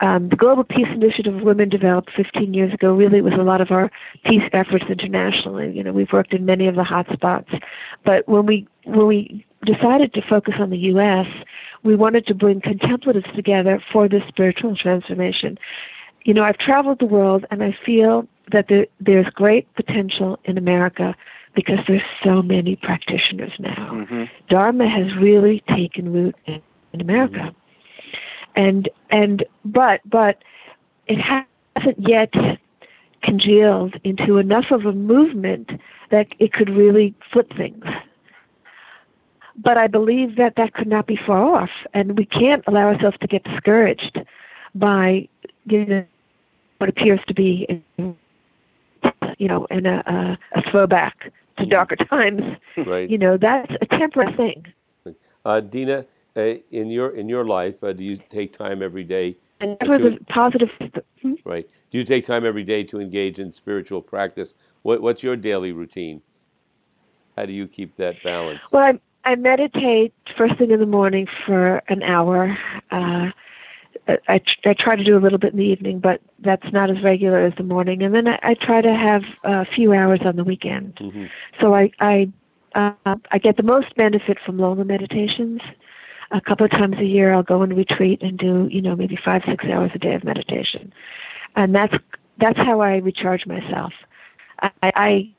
Um, 0.01 0.29
the 0.29 0.35
Global 0.35 0.63
Peace 0.63 0.87
Initiative 0.87 1.35
of 1.35 1.43
Women 1.43 1.69
developed 1.69 2.11
15 2.15 2.55
years 2.55 2.73
ago 2.73 2.95
really 2.95 3.21
was 3.21 3.33
a 3.33 3.43
lot 3.43 3.61
of 3.61 3.69
our 3.69 3.91
peace 4.25 4.43
efforts 4.51 4.85
internationally. 4.89 5.71
You 5.71 5.83
know, 5.83 5.91
we've 5.91 6.11
worked 6.11 6.33
in 6.33 6.43
many 6.43 6.67
of 6.67 6.75
the 6.75 6.83
hot 6.83 7.07
spots. 7.13 7.51
But 8.03 8.27
when 8.27 8.47
we, 8.47 8.67
when 8.83 9.05
we 9.05 9.45
decided 9.63 10.13
to 10.15 10.23
focus 10.23 10.55
on 10.57 10.71
the 10.71 10.77
U.S., 10.79 11.27
we 11.83 11.95
wanted 11.95 12.25
to 12.27 12.35
bring 12.35 12.61
contemplatives 12.61 13.27
together 13.35 13.81
for 13.91 14.07
this 14.07 14.23
spiritual 14.27 14.75
transformation. 14.75 15.59
You 16.23 16.33
know, 16.33 16.43
I've 16.43 16.57
traveled 16.57 16.99
the 16.99 17.05
world 17.05 17.45
and 17.51 17.63
I 17.63 17.77
feel 17.85 18.27
that 18.51 18.69
there, 18.69 18.87
there's 18.99 19.27
great 19.27 19.71
potential 19.75 20.39
in 20.45 20.57
America 20.57 21.15
because 21.53 21.79
there's 21.87 22.01
so 22.23 22.41
many 22.41 22.75
practitioners 22.75 23.53
now. 23.59 23.91
Mm-hmm. 23.91 24.23
Dharma 24.49 24.87
has 24.87 25.15
really 25.15 25.63
taken 25.69 26.11
root 26.11 26.35
in, 26.47 26.59
in 26.91 27.01
America. 27.01 27.37
Mm-hmm 27.37 27.60
and 28.55 28.89
and 29.09 29.43
but 29.65 30.01
but 30.05 30.43
it 31.07 31.19
hasn't 31.19 31.99
yet 31.99 32.33
congealed 33.21 33.95
into 34.03 34.37
enough 34.37 34.71
of 34.71 34.85
a 34.85 34.93
movement 34.93 35.69
that 36.09 36.27
it 36.39 36.53
could 36.53 36.69
really 36.69 37.13
flip 37.31 37.51
things. 37.55 37.85
But 39.57 39.77
I 39.77 39.87
believe 39.87 40.37
that 40.37 40.55
that 40.55 40.73
could 40.73 40.87
not 40.87 41.05
be 41.05 41.15
far 41.15 41.41
off, 41.41 41.69
and 41.93 42.17
we 42.17 42.25
can't 42.25 42.63
allow 42.67 42.87
ourselves 42.87 43.17
to 43.21 43.27
get 43.27 43.43
discouraged 43.43 44.19
by 44.73 45.27
you 45.65 45.85
know 45.85 46.05
what 46.77 46.89
appears 46.89 47.19
to 47.27 47.33
be 47.33 47.83
you 49.37 49.47
know 49.47 49.65
in 49.65 49.85
a, 49.85 50.37
a, 50.53 50.59
a 50.59 50.71
throwback 50.71 51.31
to 51.57 51.65
darker 51.65 51.95
times. 51.95 52.57
Right. 52.77 53.09
You 53.09 53.17
know 53.17 53.37
that's 53.37 53.73
a 53.81 53.85
temporary 53.85 54.33
thing. 54.33 54.65
Uh, 55.43 55.59
Dena, 55.59 56.05
uh, 56.35 56.55
in 56.71 56.89
your 56.89 57.09
in 57.15 57.27
your 57.29 57.45
life, 57.45 57.83
uh, 57.83 57.93
do 57.93 58.03
you 58.03 58.17
take 58.29 58.57
time 58.57 58.81
every 58.81 59.03
day? 59.03 59.37
And 59.59 59.77
that 59.79 59.89
was 59.89 60.13
a 60.13 60.17
positive. 60.25 60.71
Hmm? 61.21 61.33
Right. 61.45 61.69
Do 61.91 61.97
you 61.97 62.03
take 62.03 62.25
time 62.25 62.45
every 62.45 62.63
day 62.63 62.83
to 62.85 62.99
engage 62.99 63.39
in 63.39 63.51
spiritual 63.53 64.01
practice? 64.01 64.53
What 64.81 65.01
What's 65.01 65.23
your 65.23 65.35
daily 65.35 65.71
routine? 65.71 66.21
How 67.37 67.45
do 67.45 67.53
you 67.53 67.67
keep 67.67 67.95
that 67.97 68.21
balance? 68.23 68.71
Well, 68.71 68.83
I 68.83 69.31
I 69.31 69.35
meditate 69.35 70.13
first 70.37 70.57
thing 70.57 70.71
in 70.71 70.79
the 70.79 70.85
morning 70.85 71.27
for 71.45 71.83
an 71.89 72.01
hour. 72.03 72.57
Uh, 72.89 73.31
I, 74.07 74.41
I 74.65 74.73
try 74.73 74.95
to 74.95 75.03
do 75.03 75.17
a 75.17 75.19
little 75.19 75.37
bit 75.37 75.53
in 75.53 75.59
the 75.59 75.65
evening, 75.65 75.99
but 75.99 76.21
that's 76.39 76.71
not 76.71 76.89
as 76.89 77.01
regular 77.03 77.39
as 77.39 77.53
the 77.55 77.63
morning. 77.63 78.01
And 78.01 78.15
then 78.15 78.27
I, 78.27 78.39
I 78.41 78.53
try 78.55 78.81
to 78.81 78.93
have 78.93 79.23
a 79.43 79.65
few 79.65 79.93
hours 79.93 80.21
on 80.23 80.37
the 80.37 80.43
weekend. 80.43 80.95
Mm-hmm. 80.95 81.25
So 81.59 81.75
I 81.75 81.91
I 81.99 82.31
uh, 82.73 83.15
I 83.31 83.37
get 83.37 83.57
the 83.57 83.63
most 83.63 83.93
benefit 83.95 84.39
from 84.45 84.57
longer 84.57 84.85
meditations 84.85 85.61
a 86.31 86.41
couple 86.41 86.65
of 86.65 86.71
times 86.71 86.97
a 86.97 87.05
year 87.05 87.33
I'll 87.33 87.43
go 87.43 87.61
and 87.61 87.75
retreat 87.75 88.21
and 88.21 88.37
do, 88.37 88.67
you 88.71 88.81
know, 88.81 88.95
maybe 88.95 89.15
five, 89.15 89.43
six 89.45 89.65
hours 89.65 89.91
a 89.93 89.99
day 89.99 90.13
of 90.13 90.23
meditation. 90.23 90.93
And 91.55 91.75
that's 91.75 91.95
that's 92.37 92.57
how 92.57 92.79
I 92.79 92.97
recharge 92.97 93.45
myself. 93.45 93.93
I, 94.61 94.71
I 94.83 95.29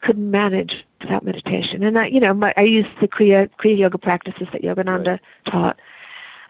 couldn't 0.00 0.30
manage 0.30 0.84
without 1.00 1.24
meditation. 1.24 1.82
And 1.82 1.98
I, 1.98 2.06
you 2.06 2.20
know, 2.20 2.34
my, 2.34 2.52
I 2.56 2.62
use 2.62 2.86
the 3.00 3.08
Kriya, 3.08 3.48
Kriya 3.58 3.78
Yoga 3.78 3.98
practices 3.98 4.48
that 4.52 4.62
Yogananda 4.62 5.06
right. 5.06 5.20
taught. 5.46 5.80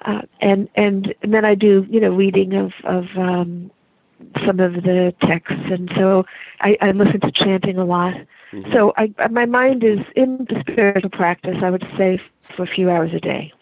Uh, 0.03 0.23
and, 0.41 0.69
and 0.75 1.15
and 1.23 1.33
then 1.33 1.45
I 1.45 1.55
do, 1.55 1.87
you 1.89 2.01
know, 2.01 2.13
reading 2.13 2.55
of, 2.55 2.73
of 2.83 3.07
um, 3.17 3.71
some 4.45 4.59
of 4.59 4.83
the 4.83 5.15
texts. 5.23 5.63
And 5.71 5.93
so 5.97 6.27
I, 6.61 6.77
I 6.81 6.91
listen 6.91 7.21
to 7.21 7.31
chanting 7.31 7.79
a 7.79 7.85
lot. 7.85 8.15
Mm-hmm. 8.53 8.73
So 8.73 8.93
I, 8.97 9.13
my 9.31 9.47
mind 9.47 9.85
is 9.85 10.01
in 10.17 10.39
the 10.47 10.61
spiritual 10.69 11.11
practice, 11.11 11.63
I 11.63 11.71
would 11.71 11.87
say, 11.97 12.19
for 12.43 12.65
a 12.65 12.67
few 12.67 12.91
hours 12.91 13.13
a 13.15 13.21
day. 13.21 13.53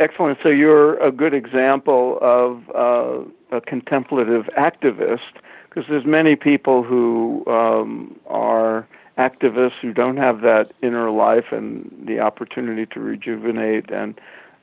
Excellent. 0.00 0.38
So 0.44 0.48
you're 0.48 0.96
a 0.98 1.10
good 1.10 1.34
example 1.34 2.18
of 2.20 2.70
uh, 2.72 3.24
a 3.50 3.60
contemplative 3.60 4.48
activist 4.56 5.40
because 5.68 5.84
there's 5.88 6.04
many 6.04 6.36
people 6.36 6.84
who 6.84 7.44
um, 7.48 8.18
are 8.26 8.86
activists 9.18 9.78
who 9.82 9.92
don't 9.92 10.16
have 10.16 10.42
that 10.42 10.72
inner 10.82 11.10
life 11.10 11.50
and 11.50 11.90
the 12.06 12.20
opportunity 12.20 12.86
to 12.86 13.00
rejuvenate 13.00 13.90
and 13.90 14.20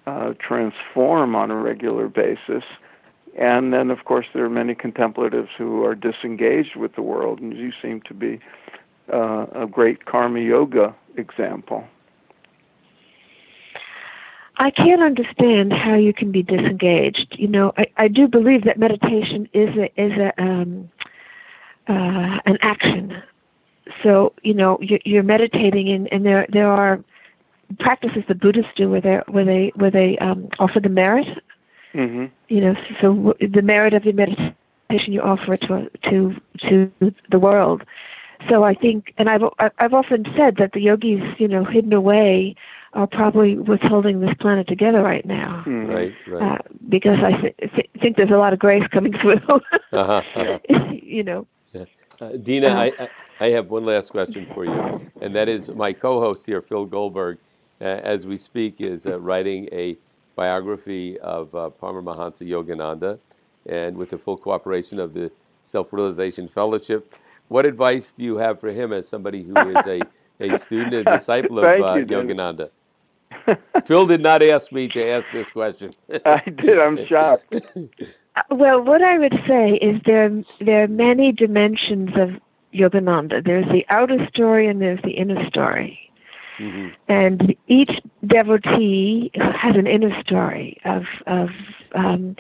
uh, 0.08 0.34
transform 0.40 1.36
on 1.36 1.52
a 1.52 1.56
regular 1.56 2.08
basis. 2.08 2.64
And 3.38 3.74
then, 3.74 3.92
of 3.92 4.06
course, 4.06 4.28
there 4.34 4.46
are 4.46 4.50
many 4.50 4.74
contemplatives 4.74 5.50
who 5.58 5.84
are 5.84 5.96
disengaged 5.96 6.78
with 6.78 6.96
the 6.96 7.02
world, 7.02 7.42
and 7.42 7.56
you 7.58 7.74
seem 7.82 8.00
to 8.02 8.14
be 8.14 8.40
uh, 9.12 9.48
a 9.52 9.68
great 9.68 10.06
karma 10.06 10.40
yoga 10.40 10.96
example. 11.18 11.86
I 14.58 14.72
can't 14.72 15.02
understand 15.02 15.74
how 15.74 15.96
you 15.96 16.14
can 16.14 16.32
be 16.32 16.44
disengaged. 16.44 17.36
You 17.38 17.48
know, 17.48 17.74
I, 17.78 17.88
I 17.98 18.08
do 18.08 18.28
believe 18.28 18.64
that 18.64 18.78
meditation 18.78 19.50
is 19.54 19.76
a 19.78 20.02
is 20.02 20.14
a 20.14 20.42
um, 20.42 20.90
uh, 21.88 22.40
an 22.46 22.58
action. 22.62 23.22
So 24.04 24.34
you 24.44 24.54
know, 24.54 24.80
you're, 24.82 25.00
you're 25.04 25.24
meditating, 25.24 25.90
and, 25.90 26.12
and 26.12 26.26
there 26.26 26.46
there 26.50 26.70
are 26.70 27.04
practices 27.80 28.24
the 28.28 28.36
Buddhists 28.36 28.72
do 28.76 28.90
where 28.90 29.02
they 29.02 29.22
where 29.28 29.46
they 29.46 29.72
where 29.76 29.92
they 29.92 30.18
um, 30.20 30.50
offer 30.60 30.80
the 30.80 30.90
merit. 30.90 31.28
Mm-hmm. 31.94 32.26
You 32.48 32.62
know, 32.62 32.76
so 33.02 33.36
the 33.40 33.62
merit 33.62 33.94
of 33.94 34.06
your 34.06 34.14
meditation 34.14 35.14
you 35.14 35.22
offer 35.22 35.54
it 35.54 35.62
to 35.62 35.90
to 36.10 36.36
to 36.70 36.92
the 37.30 37.40
world. 37.40 37.84
So 38.50 38.64
I 38.64 38.74
think, 38.74 39.14
and 39.18 39.30
I've 39.30 39.44
I've 39.80 39.94
often 39.94 40.26
said 40.38 40.58
that 40.58 40.74
the 40.74 40.82
yogis, 40.82 41.24
you 41.40 41.48
know, 41.48 41.64
hidden 41.64 41.94
away 41.94 42.56
are 42.96 43.08
probably 43.08 43.58
what's 43.58 43.86
holding 43.86 44.22
this 44.22 44.34
planet 44.36 44.68
together 44.68 45.04
right 45.04 45.26
now. 45.26 45.64
Mm. 45.66 45.94
Right, 45.94 46.14
right. 46.28 46.42
Uh, 46.42 46.58
because 46.88 47.20
I 47.20 47.34
th- 47.34 47.56
th- 47.58 47.90
think 48.02 48.16
there's 48.18 48.32
a 48.32 48.38
lot 48.38 48.54
of 48.54 48.60
grace 48.60 48.88
coming 48.88 49.14
through. 49.22 49.42
uh-huh, 49.44 50.22
uh-huh. 50.36 50.60
you 50.92 51.24
know. 51.24 51.46
Yeah. 51.74 51.86
Uh, 52.22 52.30
Dena, 52.32 52.68
uh, 52.68 52.80
I, 52.80 53.10
I 53.40 53.50
have 53.50 53.70
one 53.70 53.84
last 53.84 54.12
question 54.12 54.48
for 54.54 54.64
you, 54.64 55.12
and 55.22 55.36
that 55.36 55.50
is 55.50 55.70
my 55.70 55.92
co-host 55.92 56.46
here, 56.46 56.62
Phil 56.62 56.86
Goldberg, 56.86 57.38
uh, 57.82 57.84
as 57.84 58.26
we 58.26 58.38
speak, 58.38 58.80
is 58.80 59.06
uh, 59.06 59.20
writing 59.20 59.68
a 59.74 59.98
biography 60.38 61.20
of 61.20 61.54
uh, 61.54 61.70
Paramahansa 61.82 62.48
Yogananda, 62.48 63.20
and 63.66 63.98
with 63.98 64.12
the 64.12 64.18
full 64.18 64.38
cooperation 64.38 65.00
of 65.00 65.14
the 65.14 65.32
Self-Realization 65.64 66.48
Fellowship. 66.48 67.16
What 67.50 67.66
advice 67.66 68.14
do 68.18 68.24
you 68.24 68.38
have 68.38 68.60
for 68.62 68.70
him 68.70 68.94
as 68.94 69.08
somebody 69.08 69.44
who 69.44 69.56
is 69.56 69.86
a, 69.86 70.02
a 70.40 70.58
student 70.60 70.94
and 70.94 71.06
disciple 71.06 71.60
of 71.60 71.66
uh, 71.82 71.94
you, 71.96 72.06
Yogananda? 72.06 72.70
Phil 73.86 74.06
did 74.06 74.22
not 74.22 74.42
ask 74.42 74.72
me 74.72 74.88
to 74.90 75.04
ask 75.04 75.28
this 75.32 75.50
question. 75.50 75.92
I 76.26 76.42
did. 76.50 76.80
I'm 76.80 77.06
shocked. 77.06 77.54
Well, 78.50 78.84
what 78.84 79.02
I 79.02 79.18
would 79.18 79.42
say 79.48 79.76
is 79.76 80.02
there 80.06 80.44
there 80.60 80.84
are 80.84 80.88
many 80.90 81.32
dimensions 81.32 82.18
of 82.18 82.32
Yogananda. 82.74 83.44
There's 83.44 83.66
the 83.72 83.86
outer 83.90 84.28
story 84.28 84.68
and 84.68 84.82
there's 84.82 85.02
the 85.04 85.12
inner 85.12 85.48
story. 85.48 86.12
Mm-hmm. 86.60 86.90
And 87.08 87.56
each 87.68 88.02
devotee 88.26 89.32
has 89.36 89.76
an 89.76 89.88
inner 89.88 90.22
story 90.22 90.80
of 90.86 91.06
of 91.28 91.50
um, 91.94 92.36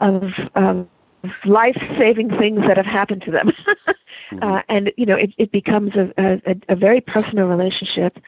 of, 0.00 0.32
of 0.54 0.88
life-saving 1.44 2.36
things 2.38 2.60
that 2.62 2.76
have 2.76 2.86
happened 2.86 3.22
to 3.22 3.30
them, 3.30 3.50
mm-hmm. 4.30 4.38
uh, 4.42 4.62
and 4.68 4.92
you 4.96 5.06
know 5.06 5.16
it, 5.16 5.32
it 5.38 5.52
becomes 5.52 5.94
a, 5.94 6.12
a, 6.18 6.56
a 6.68 6.76
very 6.76 7.00
personal 7.00 7.46
relationship. 7.48 8.18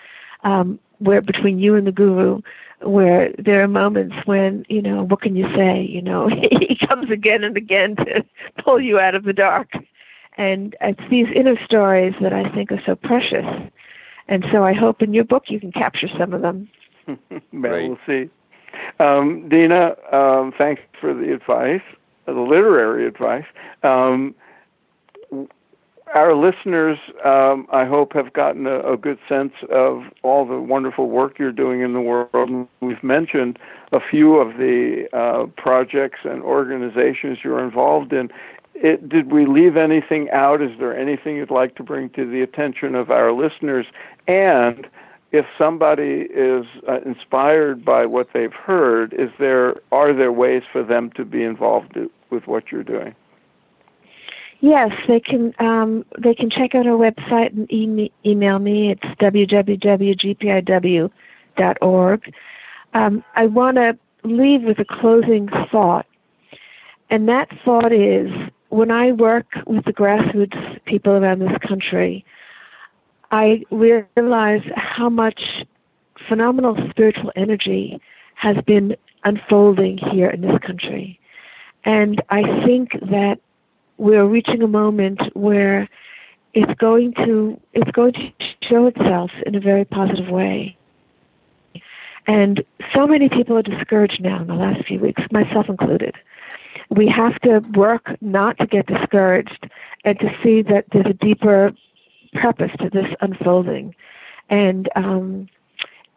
Um, 0.44 0.78
where 0.98 1.20
between 1.20 1.58
you 1.58 1.74
and 1.74 1.86
the 1.86 1.92
guru 1.92 2.40
where 2.80 3.32
there 3.38 3.62
are 3.62 3.68
moments 3.68 4.14
when 4.26 4.64
you 4.68 4.82
know 4.82 5.04
what 5.04 5.20
can 5.22 5.34
you 5.36 5.46
say 5.54 5.80
you 5.82 6.02
know 6.02 6.26
he 6.62 6.76
comes 6.88 7.10
again 7.10 7.42
and 7.44 7.56
again 7.56 7.96
to 7.96 8.24
pull 8.64 8.80
you 8.80 8.98
out 8.98 9.14
of 9.14 9.24
the 9.24 9.32
dark 9.32 9.72
And 10.36 10.74
it's 10.80 11.00
these 11.10 11.28
inner 11.34 11.56
stories 11.64 12.14
that 12.20 12.32
I 12.32 12.48
think 12.50 12.70
are 12.72 12.82
so 12.84 12.94
precious. 12.94 13.46
And 14.28 14.44
so 14.52 14.64
I 14.64 14.72
hope 14.74 15.02
in 15.02 15.14
your 15.14 15.24
book 15.24 15.44
you 15.48 15.58
can 15.60 15.72
capture 15.72 16.08
some 16.18 16.32
of 16.34 16.42
them. 16.42 16.68
well, 17.06 17.40
Right. 17.52 17.88
we'll 17.88 17.98
see. 18.06 18.28
Um, 18.98 19.48
Dena, 19.48 19.96
um, 20.12 20.52
thanks 20.52 20.82
for 21.00 21.14
the 21.14 21.32
advice, 21.32 21.82
the 22.26 22.32
literary 22.32 23.06
advice. 23.06 23.46
Um, 23.82 24.34
w- 24.34 24.45
our 26.14 26.34
listeners, 26.34 26.98
um, 27.24 27.66
I 27.70 27.84
hope, 27.84 28.12
have 28.12 28.32
gotten 28.32 28.66
a, 28.66 28.80
a 28.80 28.96
good 28.96 29.18
sense 29.28 29.52
of 29.70 30.04
all 30.22 30.44
the 30.44 30.60
wonderful 30.60 31.08
work 31.08 31.38
you're 31.38 31.52
doing 31.52 31.80
in 31.80 31.92
the 31.92 32.00
world. 32.00 32.68
We've 32.80 33.02
mentioned 33.02 33.58
a 33.92 34.00
few 34.00 34.36
of 34.36 34.56
the 34.56 35.08
uh, 35.12 35.46
projects 35.56 36.20
and 36.24 36.42
organizations 36.42 37.38
you're 37.42 37.62
involved 37.62 38.12
in. 38.12 38.30
It, 38.74 39.08
did 39.08 39.32
we 39.32 39.46
leave 39.46 39.76
anything 39.76 40.30
out? 40.30 40.62
Is 40.62 40.78
there 40.78 40.96
anything 40.96 41.36
you'd 41.36 41.50
like 41.50 41.74
to 41.76 41.82
bring 41.82 42.08
to 42.10 42.24
the 42.24 42.42
attention 42.42 42.94
of 42.94 43.10
our 43.10 43.32
listeners? 43.32 43.86
And 44.28 44.86
if 45.32 45.46
somebody 45.58 46.28
is 46.30 46.66
uh, 46.86 47.00
inspired 47.04 47.84
by 47.84 48.06
what 48.06 48.32
they've 48.32 48.52
heard, 48.52 49.12
is 49.12 49.30
there 49.38 49.76
are 49.92 50.12
there 50.12 50.32
ways 50.32 50.62
for 50.70 50.82
them 50.82 51.10
to 51.12 51.24
be 51.24 51.42
involved 51.42 51.98
with 52.30 52.46
what 52.46 52.70
you're 52.70 52.84
doing? 52.84 53.14
Yes, 54.60 54.90
they 55.06 55.20
can. 55.20 55.54
Um, 55.58 56.04
they 56.18 56.34
can 56.34 56.48
check 56.50 56.74
out 56.74 56.86
our 56.86 56.96
website 56.96 57.50
and 57.50 57.70
e- 57.70 58.10
email 58.24 58.58
me. 58.58 58.90
It's 58.90 59.02
www.gpiw.org. 59.02 59.54
Um, 62.94 63.24
I 63.34 63.46
want 63.46 63.76
to 63.76 63.98
leave 64.22 64.62
with 64.62 64.78
a 64.78 64.84
closing 64.84 65.48
thought, 65.70 66.06
and 67.10 67.28
that 67.28 67.50
thought 67.64 67.92
is: 67.92 68.32
when 68.70 68.90
I 68.90 69.12
work 69.12 69.46
with 69.66 69.84
the 69.84 69.92
grassroots 69.92 70.82
people 70.86 71.12
around 71.12 71.40
this 71.40 71.58
country, 71.58 72.24
I 73.30 73.62
realize 73.70 74.62
how 74.74 75.10
much 75.10 75.66
phenomenal 76.28 76.76
spiritual 76.88 77.30
energy 77.36 78.00
has 78.36 78.56
been 78.62 78.96
unfolding 79.24 79.98
here 79.98 80.30
in 80.30 80.40
this 80.40 80.58
country, 80.60 81.20
and 81.84 82.22
I 82.30 82.64
think 82.64 82.98
that 83.10 83.38
we're 83.98 84.26
reaching 84.26 84.62
a 84.62 84.68
moment 84.68 85.20
where 85.34 85.88
it's 86.54 86.72
going 86.74 87.12
to 87.14 87.60
it's 87.72 87.90
going 87.92 88.12
to 88.12 88.32
show 88.62 88.86
itself 88.86 89.30
in 89.44 89.54
a 89.54 89.60
very 89.60 89.84
positive 89.84 90.28
way. 90.28 90.76
And 92.26 92.64
so 92.94 93.06
many 93.06 93.28
people 93.28 93.56
are 93.56 93.62
discouraged 93.62 94.20
now 94.20 94.40
in 94.40 94.48
the 94.48 94.54
last 94.54 94.84
few 94.86 94.98
weeks, 94.98 95.22
myself 95.30 95.68
included. 95.68 96.16
We 96.88 97.06
have 97.08 97.38
to 97.40 97.60
work 97.74 98.16
not 98.20 98.58
to 98.58 98.66
get 98.66 98.86
discouraged 98.86 99.70
and 100.04 100.18
to 100.20 100.36
see 100.42 100.62
that 100.62 100.86
there's 100.90 101.06
a 101.06 101.14
deeper 101.14 101.72
purpose 102.32 102.72
to 102.80 102.90
this 102.90 103.06
unfolding. 103.20 103.94
And 104.48 104.88
um, 104.96 105.48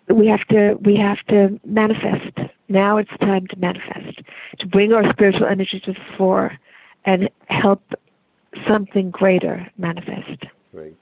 we 0.07 0.27
have 0.27 0.45
to 0.47 0.75
we 0.81 0.95
have 0.95 1.19
to 1.27 1.59
manifest. 1.63 2.37
Now 2.69 2.97
it's 2.97 3.15
time 3.19 3.47
to 3.47 3.59
manifest, 3.59 4.21
to 4.59 4.67
bring 4.67 4.93
our 4.93 5.07
spiritual 5.11 5.45
energy 5.45 5.79
to 5.81 5.93
the 5.93 5.99
fore 6.17 6.57
and 7.09 7.27
help 7.47 7.81
something 8.67 9.09
greater 9.09 9.67
manifest. 9.77 10.45
Great. 10.71 10.95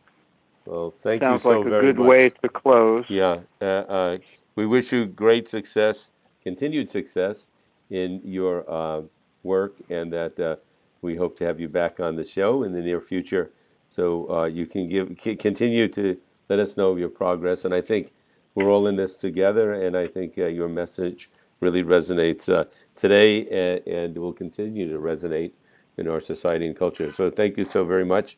Well, 0.66 0.92
thank 1.04 1.22
Sounds 1.22 1.44
you 1.44 1.52
so 1.52 1.58
like 1.58 1.68
a 1.68 1.70
very 1.70 1.82
good 1.88 1.98
much. 1.98 2.08
way 2.08 2.30
to 2.30 2.50
close. 2.50 3.06
Yeah. 3.10 3.40
Uh, 3.62 3.66
uh, 3.66 4.18
we 4.56 4.66
wish 4.66 4.94
you 4.94 5.06
great 5.06 5.50
success, 5.50 6.14
continued 6.42 6.90
success 6.90 7.50
in 7.90 8.22
your 8.24 8.70
uh, 8.72 9.02
work, 9.44 9.76
and 9.90 10.12
that 10.14 10.40
uh, 10.40 10.56
we 11.02 11.16
hope 11.16 11.38
to 11.40 11.46
have 11.46 11.60
you 11.60 11.68
back 11.68 12.00
on 12.00 12.16
the 12.16 12.24
show 12.24 12.64
in 12.64 12.72
the 12.72 12.82
near 12.82 13.02
future, 13.02 13.52
so 13.86 14.30
uh, 14.32 14.46
you 14.46 14.66
can 14.66 14.88
give 14.90 15.18
c- 15.22 15.36
continue 15.36 15.88
to 15.90 16.18
let 16.50 16.60
us 16.60 16.78
know 16.78 16.96
your 16.96 17.10
progress. 17.10 17.66
And 17.66 17.74
I 17.74 17.82
think 17.82 18.14
we're 18.56 18.72
all 18.72 18.88
in 18.88 18.96
this 18.96 19.16
together, 19.18 19.74
and 19.74 19.96
I 19.96 20.08
think 20.08 20.38
uh, 20.38 20.46
your 20.46 20.70
message 20.70 21.30
really 21.60 21.84
resonates 21.84 22.48
uh, 22.52 22.66
today, 22.96 23.46
and, 23.48 23.88
and 23.88 24.18
will 24.18 24.34
continue 24.34 24.90
to 24.92 25.00
resonate 25.00 25.52
in 25.98 26.08
our 26.08 26.22
society 26.22 26.68
and 26.68 26.78
culture. 26.78 27.14
So 27.14 27.30
thank 27.30 27.58
you 27.58 27.66
so 27.66 27.86
very 27.86 28.06
much, 28.06 28.38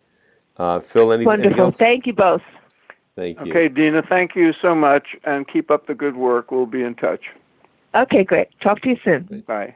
uh, 0.57 0.79
Phil. 0.79 1.11
Anything 1.11 1.27
Wonderful. 1.27 1.65
else? 1.65 1.77
Thank 1.77 2.07
you 2.07 2.13
both. 2.13 2.41
Thank 3.15 3.43
you. 3.45 3.51
Okay, 3.51 3.67
Dena, 3.67 4.01
thank 4.01 4.35
you 4.35 4.53
so 4.61 4.73
much, 4.73 5.15
and 5.25 5.47
keep 5.47 5.69
up 5.69 5.87
the 5.87 5.95
good 5.95 6.15
work. 6.15 6.51
We'll 6.51 6.65
be 6.65 6.83
in 6.83 6.95
touch. 6.95 7.25
Okay, 7.93 8.23
great. 8.23 8.47
Talk 8.61 8.81
to 8.81 8.89
you 8.89 8.97
soon. 9.03 9.43
Bye. 9.45 9.75